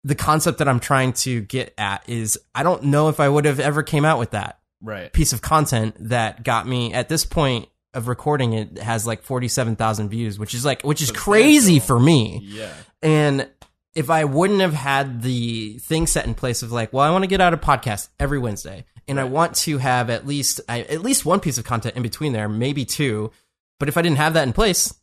[0.08, 3.44] the concept that I'm trying to get at is I don't know if I would
[3.46, 5.12] have ever came out with that Right.
[5.12, 10.08] piece of content that got me at this point of recording it has like 47,000
[10.10, 12.40] views, which is like, which is crazy for me.
[12.44, 12.74] Yeah.
[13.02, 13.50] And
[13.96, 17.24] if I wouldn't have had the thing set in place of like, well, I want
[17.24, 20.82] to get out a podcast every Wednesday and I want to have at least, I,
[20.84, 23.32] at least one piece of content in between there, maybe two.
[23.80, 24.94] But if I didn't have that in place,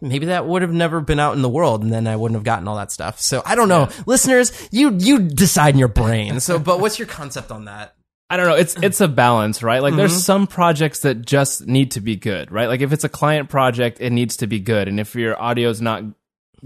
[0.00, 2.44] maybe that would have never been out in the world and then I wouldn't have
[2.44, 3.20] gotten all that stuff.
[3.20, 3.88] So I don't know.
[4.06, 6.40] Listeners, you, you decide in your brain.
[6.40, 7.94] So, but what's your concept on that?
[8.30, 8.54] I don't know.
[8.56, 9.82] It's it's a balance, right?
[9.82, 9.98] Like Mm-hmm.
[9.98, 12.66] there's some projects that just need to be good, right?
[12.66, 15.82] Like if it's a client project, it needs to be good, and if your audio's
[15.82, 16.02] not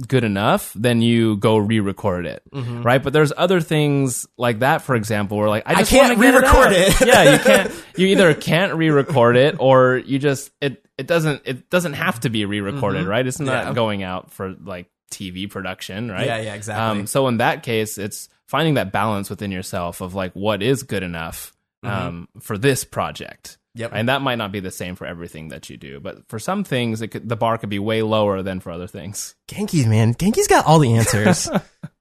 [0.09, 3.03] good enough, then you go re-record it, right?
[3.03, 6.72] But there's other things like that, for example, where like I, just can't re-record out.
[6.72, 7.07] it.
[7.07, 7.72] yeah, you can't.
[7.97, 12.28] You either can't re-record it, or you just it it doesn't it doesn't have to
[12.30, 13.26] be re-recorded, right?
[13.26, 13.68] It's not Mm-hmm.
[13.68, 13.74] Yeah.
[13.74, 16.26] going out for like TV production, right?
[16.26, 17.01] Yeah, yeah, exactly.
[17.01, 20.82] Um, so in that case, it's finding that balance within yourself of like what is
[20.82, 23.57] good enough um, for this project.
[23.76, 23.90] Yep.
[23.92, 26.64] And that might not be the same for everything that you do, but for some
[26.64, 29.34] things, it could, the bar could be way lower than for other things.
[29.48, 30.14] Genki's man.
[30.14, 31.50] Genki's got all the answers.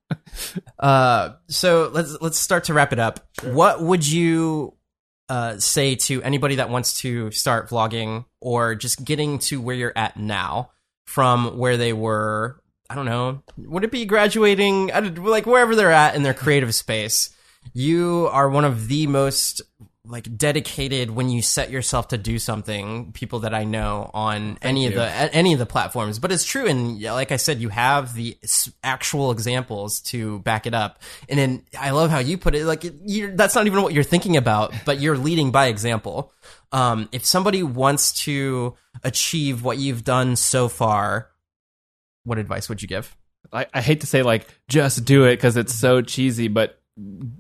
[0.80, 3.20] uh, so let's let's start to wrap it up.
[3.44, 4.78] What would you
[5.28, 9.94] uh, say to anybody that wants to start vlogging or just getting to where you're
[9.98, 10.72] at now
[11.06, 12.62] from where they were?
[12.90, 13.44] I don't know.
[13.58, 14.92] Would it be graduating?
[15.18, 17.32] Like wherever they're at in their creative space,
[17.74, 19.62] you are one of the most
[20.08, 24.88] like dedicated when you set yourself to do something people that i know on any
[24.88, 26.20] of the any of the platforms.
[26.20, 28.38] But it's true and like i said you have the
[28.84, 31.02] actual examples to back it up.
[31.30, 34.04] And then i love how you put it like you're, that's not even what you're
[34.04, 36.32] thinking about but you're leading by example.
[36.72, 41.30] Um, if somebody wants to achieve what you've done so far
[42.24, 43.16] what advice would you give?
[43.54, 46.82] I, I hate to say like just do it because it's so cheesy, but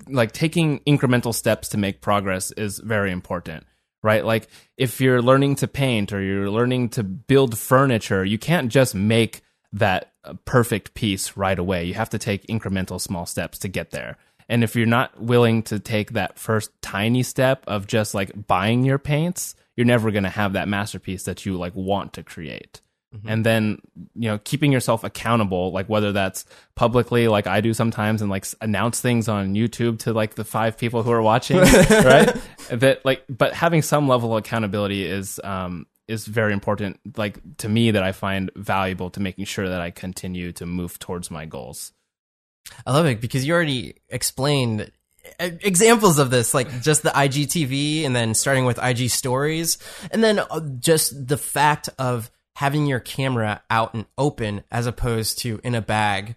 [0.08, 3.66] like taking incremental steps to make progress is very important,
[4.04, 4.26] right?
[4.26, 4.48] Like
[4.78, 9.42] if you're learning to paint or you're learning to build furniture, you can't just make
[9.74, 11.86] that uh, perfect piece right away.
[11.86, 14.18] You have to take incremental small steps to get there.
[14.48, 18.84] And if you're not willing to take that first tiny step of just like buying
[18.84, 22.82] your paints, you're never going to have that masterpiece that you like want to create
[23.26, 23.80] and then
[24.16, 26.46] you know keeping yourself accountable like whether that's
[26.76, 30.78] publicly like i do sometimes and like announce things on youtube to like the five
[30.78, 31.58] people who are watching
[31.90, 32.36] right
[32.70, 37.70] that like but having some level of accountability is um is very important like to
[37.70, 41.46] me that i find valuable to making sure that i continue to move towards my
[41.46, 41.92] goals
[42.86, 44.92] I love it because you already explained
[45.40, 49.78] examples of this, like just the IGTV and then starting with IG stories.
[50.12, 55.40] And then uh, just the fact of having your camera out and open as opposed
[55.40, 56.36] to in a bag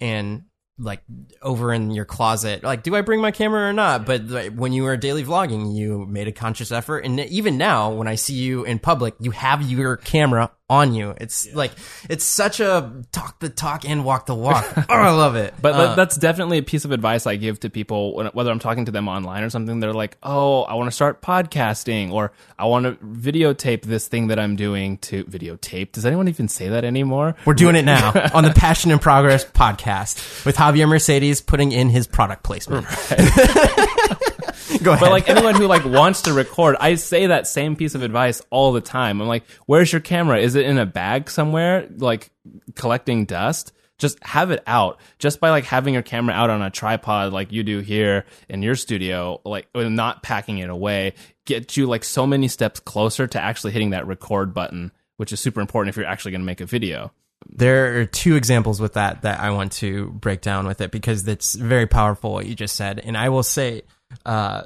[0.00, 0.44] and
[0.78, 1.02] like
[1.42, 2.64] over in your closet.
[2.64, 4.06] Like, do I bring my camera or not?
[4.06, 7.04] But like, when you were daily vlogging, you made a conscious effort.
[7.04, 11.14] And even now, when I see you in public, you have your camera on you.
[11.20, 11.72] It's like,
[12.08, 14.64] it's such a talk the talk and walk the walk.
[14.76, 15.52] oh, I love it.
[15.60, 18.60] But Uh, that's definitely a piece of advice I give to people when, whether I'm
[18.60, 19.80] talking to them online or something.
[19.80, 24.28] They're like, "Oh, I want to start podcasting, or I want to videotape this thing
[24.28, 27.34] that I'm doing to videotape." Does anyone even say that anymore?
[27.44, 31.90] We're doing it now on the Passion and Progress podcast with Javier Mercedes putting in
[31.90, 32.86] his product placement.
[34.82, 35.00] Go ahead.
[35.00, 38.42] But like anyone who like wants to record, I say that same piece of advice
[38.50, 39.20] all the time.
[39.20, 40.38] I'm like, "Where's your camera?
[40.38, 42.30] Is it in a bag somewhere, like
[42.74, 46.70] collecting dust?" just have it out just by like having your camera out on a
[46.70, 51.12] tripod like you do here in your studio like not packing it away
[51.44, 55.38] get you like so many steps closer to actually hitting that record button which is
[55.38, 57.12] super important if you're actually going to make a video
[57.48, 61.26] there are two examples with that that I want to break down with it because
[61.26, 62.98] it's very powerful what you just said.
[62.98, 63.82] And I will say,
[64.24, 64.64] uh,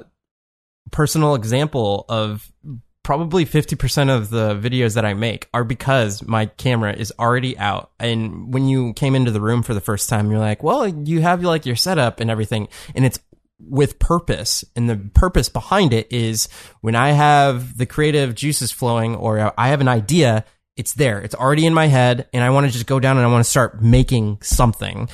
[0.91, 2.51] personal example of
[3.03, 7.91] probably 50% of the videos that I make are because my camera is already out.
[7.99, 11.21] And when you came into the room for the first time, you're like, well, you
[11.21, 12.67] have like your setup and everything.
[12.95, 13.19] And it's
[13.59, 14.65] with purpose.
[14.75, 16.49] And the purpose behind it is
[16.81, 20.43] when I have the creative juices flowing or I have an idea,
[20.77, 21.19] it's there.
[21.19, 23.43] It's already in my head and I want to just go down and I want
[23.43, 25.09] to start making something.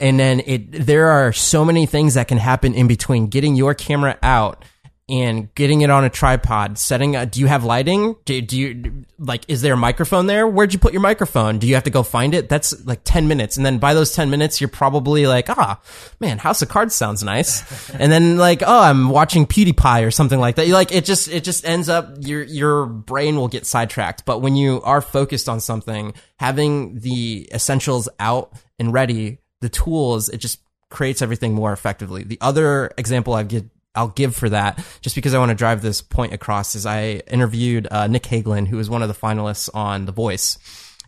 [0.00, 3.74] And then it, there are so many things that can happen in between getting your
[3.74, 4.64] camera out
[5.08, 8.16] and getting it on a tripod, setting a, do you have lighting?
[8.24, 10.48] Do, do you, like, is there a microphone there?
[10.48, 11.58] Where'd you put your microphone?
[11.58, 12.48] Do you have to go find it?
[12.48, 13.56] That's like 10 minutes.
[13.56, 15.80] And then by those 10 minutes, you're probably like, ah,
[16.18, 17.90] man, House of Cards sounds nice.
[17.94, 20.66] and then like, oh, I'm watching PewDiePie or something like that.
[20.66, 24.24] You like, it just, it just ends up, your, your brain will get sidetracked.
[24.24, 30.28] But when you are focused on something, having the essentials out and ready, the tools,
[30.28, 30.58] it just
[30.90, 32.24] creates everything more effectively.
[32.24, 35.82] The other example I've give, I'll give for that, just because I want to drive
[35.82, 39.68] this point across, is I interviewed uh, Nick Hagelin, who was one of the finalists
[39.74, 40.58] on The Voice,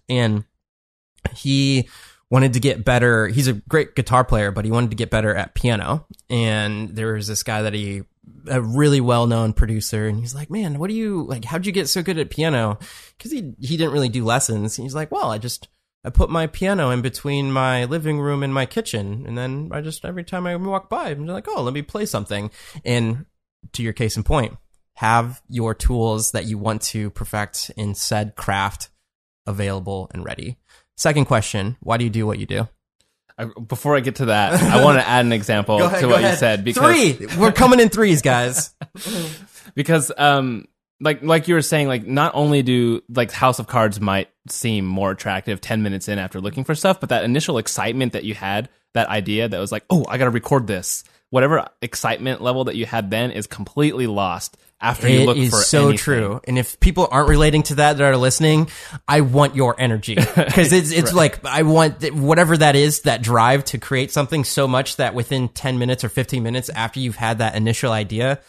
[0.08, 0.44] and
[1.34, 1.88] he
[2.30, 3.28] wanted to get better.
[3.28, 6.06] He's a great guitar player, but he wanted to get better at piano.
[6.28, 8.02] And there was this guy that he,
[8.46, 11.44] a really well known producer, and he's like, "Man, what do you like?
[11.44, 12.78] How'd you get so good at piano?"
[13.16, 14.76] Because he he didn't really do lessons.
[14.76, 15.68] He's like, "Well, I just."
[16.08, 19.82] I put my piano in between my living room and my kitchen, and then I
[19.82, 22.50] just every time I walk by, I'm like, oh, let me play something.
[22.82, 23.26] And
[23.74, 24.56] to your case in point,
[24.94, 28.88] have your tools that you want to perfect in said craft
[29.46, 30.56] available and ready.
[30.96, 32.68] Second question: Why do you do what you do?
[33.68, 36.30] before I get to that, I want to add an example ahead, to what ahead.
[36.30, 36.64] you said.
[36.64, 38.74] Because Three, we're coming in threes, guys.
[39.74, 40.64] because um,
[41.00, 44.84] like like you were saying, like not only do like House of Cards might seem
[44.84, 48.34] more attractive ten minutes in after looking for stuff, but that initial excitement that you
[48.34, 51.04] had, that idea that was like, oh, I got to record this.
[51.30, 55.50] Whatever excitement level that you had then is completely lost after you it look is
[55.50, 55.98] for so anything.
[55.98, 56.40] true.
[56.44, 58.68] And if people aren't relating to that that are listening,
[59.06, 61.14] I want your energy because it's it's right.
[61.14, 65.48] like I want whatever that is that drive to create something so much that within
[65.48, 68.40] ten minutes or fifteen minutes after you've had that initial idea,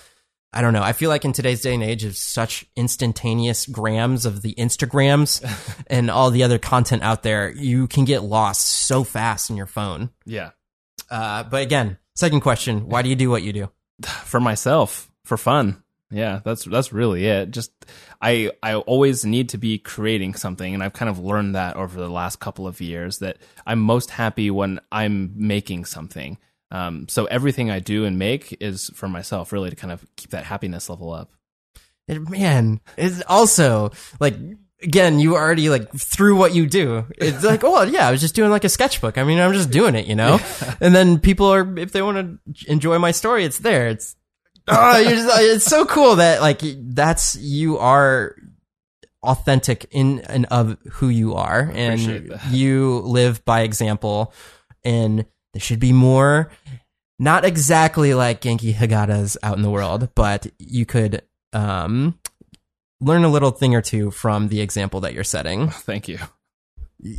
[0.52, 0.82] I don't know.
[0.82, 5.44] I feel like in today's day and age of such instantaneous grams of the Instagrams
[5.88, 9.68] and all the other content out there, you can get lost so fast in your
[9.68, 10.10] phone.
[10.26, 10.52] Yeah.
[11.10, 13.70] Uh, but again, second question: Why do you do what you do?
[14.26, 15.84] For myself, for fun.
[16.12, 17.52] Yeah, that's that's really it.
[17.52, 17.72] Just
[18.20, 22.00] I I always need to be creating something, and I've kind of learned that over
[22.00, 26.40] the last couple of years that I'm most happy when I'm making something.
[26.72, 30.32] Um, so everything I do and make is for myself, really, to kind of keep
[30.32, 31.32] that happiness level up.
[32.08, 34.36] And man, it's also like
[34.82, 37.06] again, you already like through what you do.
[37.18, 39.18] It's like, oh yeah, I was just doing like a sketchbook.
[39.18, 40.40] I mean, I'm just doing it, you know.
[40.62, 40.76] Yeah.
[40.82, 42.18] And then people are, if they want
[42.56, 43.90] to enjoy my story, it's there.
[43.90, 44.16] It's
[44.68, 48.36] oh, just, it's so cool that like that's you are
[49.22, 54.34] authentic in and of who you are, and you live by example
[54.84, 55.26] and
[55.60, 56.50] there should be more,
[57.20, 62.18] not exactly like Genki Hagata's out in the world, but you could um,
[63.02, 65.70] learn a little thing or two from the example that you're setting.
[65.70, 66.18] Thank you.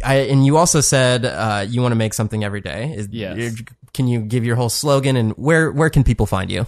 [0.03, 2.95] I, and you also said uh, you want to make something every day.
[2.97, 3.61] Is, yes.
[3.93, 6.67] Can you give your whole slogan and where where can people find you?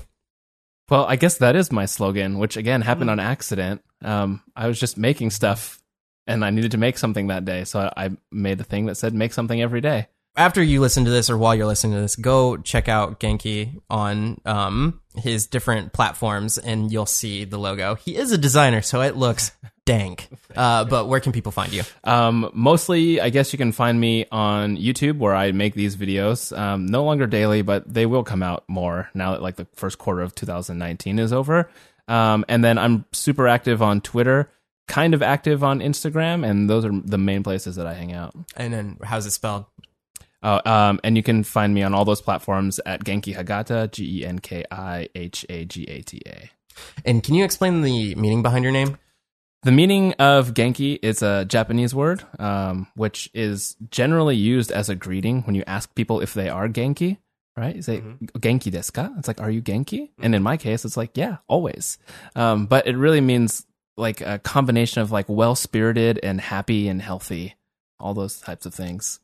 [0.91, 3.83] Well, I guess that is my slogan, which again happened on accident.
[4.03, 5.81] Um, I was just making stuff,
[6.27, 8.97] and I needed to make something that day, so I, I made a thing that
[8.97, 12.01] said "make something every day." After you listen to this or while you're listening to
[12.01, 17.95] this, go check out Genki on um, his different platforms and you'll see the logo.
[17.95, 19.53] He is a designer, so it looks
[19.85, 20.29] dank.
[20.55, 21.83] Uh, but where can people find you?
[22.05, 26.57] Um, mostly, I guess you can find me on YouTube where I make these videos.
[26.57, 29.99] Um, no longer daily, but they will come out more now that like the first
[29.99, 31.69] quarter of 2019 is over.
[32.09, 34.51] Um, and then I'm super active on Twitter
[34.89, 38.35] kind of active on Instagram, and those are the main places that I hang out.
[38.57, 39.65] And then how's it spelled?
[40.43, 44.21] Oh, um, and you can find me on all those platforms at Genki Hagata, G
[44.21, 46.51] E N K I H A G A T A.
[47.05, 48.99] And can you explain the meaning behind your name?
[49.63, 54.97] The meaning of Genki is a Japanese word, um, which is generally used as a
[54.97, 57.19] greeting when you ask people if they are Genki,
[57.57, 57.77] right?
[57.77, 58.25] You say, mm-hmm.
[58.39, 59.11] Genki desu ka?
[59.19, 59.85] It's like, are you Genki?
[60.01, 60.25] Mm-hmm.
[60.25, 61.99] And in my case, it's like, yeah, always.
[62.35, 63.65] Um, but it really means
[63.97, 67.55] like a combination of like well spirited and happy and healthy,
[68.01, 69.21] all those types of things.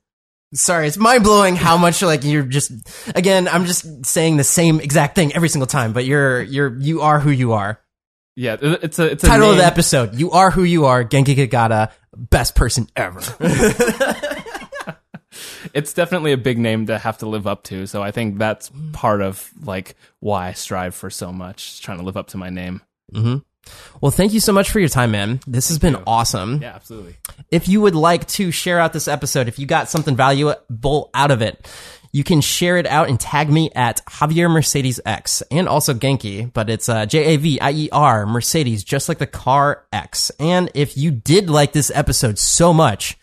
[0.55, 2.73] Sorry, it's mind blowing how much like you're just
[3.15, 7.03] again, I'm just saying the same exact thing every single time, but you're you're you
[7.03, 7.81] are who you are.
[8.35, 11.35] Yeah, it's a it's a Title of the episode, You Are Who You Are, Genki
[11.35, 13.21] Hagata, best person ever.
[15.75, 17.87] It's definitely a big name to have to live up to.
[17.87, 18.93] So I think that's mm.
[18.93, 22.51] part of like why I strive for so much, trying to live up to my
[22.51, 22.83] name.
[23.13, 23.39] Mm-hmm.
[24.01, 25.41] Well, thank you so much for your time, man.
[25.47, 26.63] This has been awesome.
[26.63, 27.17] Yeah, absolutely.
[27.51, 31.31] if you would like to share out this episode, if you got something valuable out
[31.31, 31.67] of it,
[32.13, 36.51] you can share it out and tag me at Javier Mercedes X and also Genki,
[36.53, 40.31] but it's uh, J A V I E R Mercedes, just like the car X.
[40.41, 43.19] And if you did like this episode so much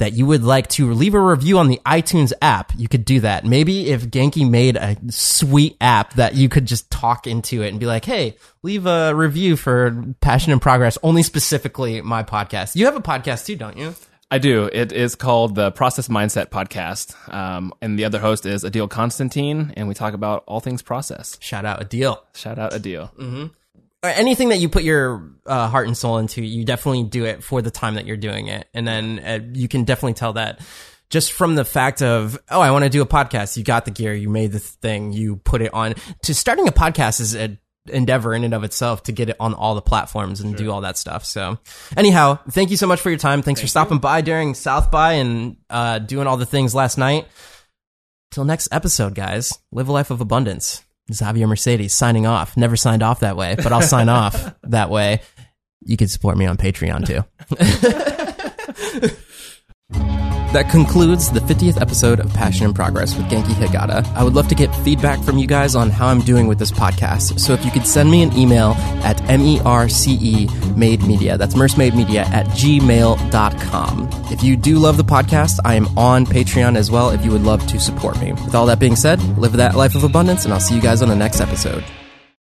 [0.00, 3.20] that you would like to leave a review on the iTunes app, you could do
[3.20, 3.44] that.
[3.44, 7.78] Maybe if Genki made a sweet app that you could just talk into it and
[7.78, 12.76] be like, hey, leave a review for Passion and Progress, only specifically my podcast.
[12.76, 13.94] You have a podcast too, don't you?
[14.30, 14.70] I do.
[14.72, 17.14] It is called the Process Mindset Podcast.
[17.34, 21.36] Um, and the other host is Adil Constantine, and we talk about all things process.
[21.40, 22.18] Shout out Adil.
[22.34, 23.10] Shout out Adil.
[23.18, 23.50] Or
[24.02, 27.62] anything that you put your uh, heart and soul into, you definitely do it for
[27.62, 28.66] the time that you're doing it.
[28.72, 30.60] And then uh, you can definitely tell that
[31.10, 33.56] just from the fact of, oh, I want to do a podcast.
[33.56, 35.94] You got the gear, you made the thing, you put it on.
[36.22, 39.54] To starting a podcast is a endeavor in and of itself to get it on
[39.54, 41.24] all the platforms and do all that stuff.
[41.24, 41.58] So
[41.96, 43.42] anyhow, thank you so much for your time.
[43.42, 47.26] Thanks for stopping by during South by and uh, doing all the things last night.
[48.30, 49.52] Till next episode, guys.
[49.72, 50.84] Live a life of abundance.
[51.18, 52.56] Javier Mercedes signing off.
[52.56, 55.20] Never signed off that way, but I'll sign off that way.
[55.82, 57.24] You can support me on Patreon too.
[59.92, 64.04] That concludes the 50th episode of Passion and Progress with Genki Hagata.
[64.16, 66.72] I would love to get feedback from you guys on how I'm doing with this
[66.72, 67.38] podcast.
[67.38, 68.72] So if you could send me an email
[69.04, 74.08] at MERCE made media, that's mercemade media at gmail.com.
[74.32, 77.44] If you do love the podcast, I am on Patreon as well if you would
[77.44, 78.32] love to support me.
[78.32, 81.00] With all that being said, live that life of abundance and I'll see you guys
[81.00, 81.84] on the next episode.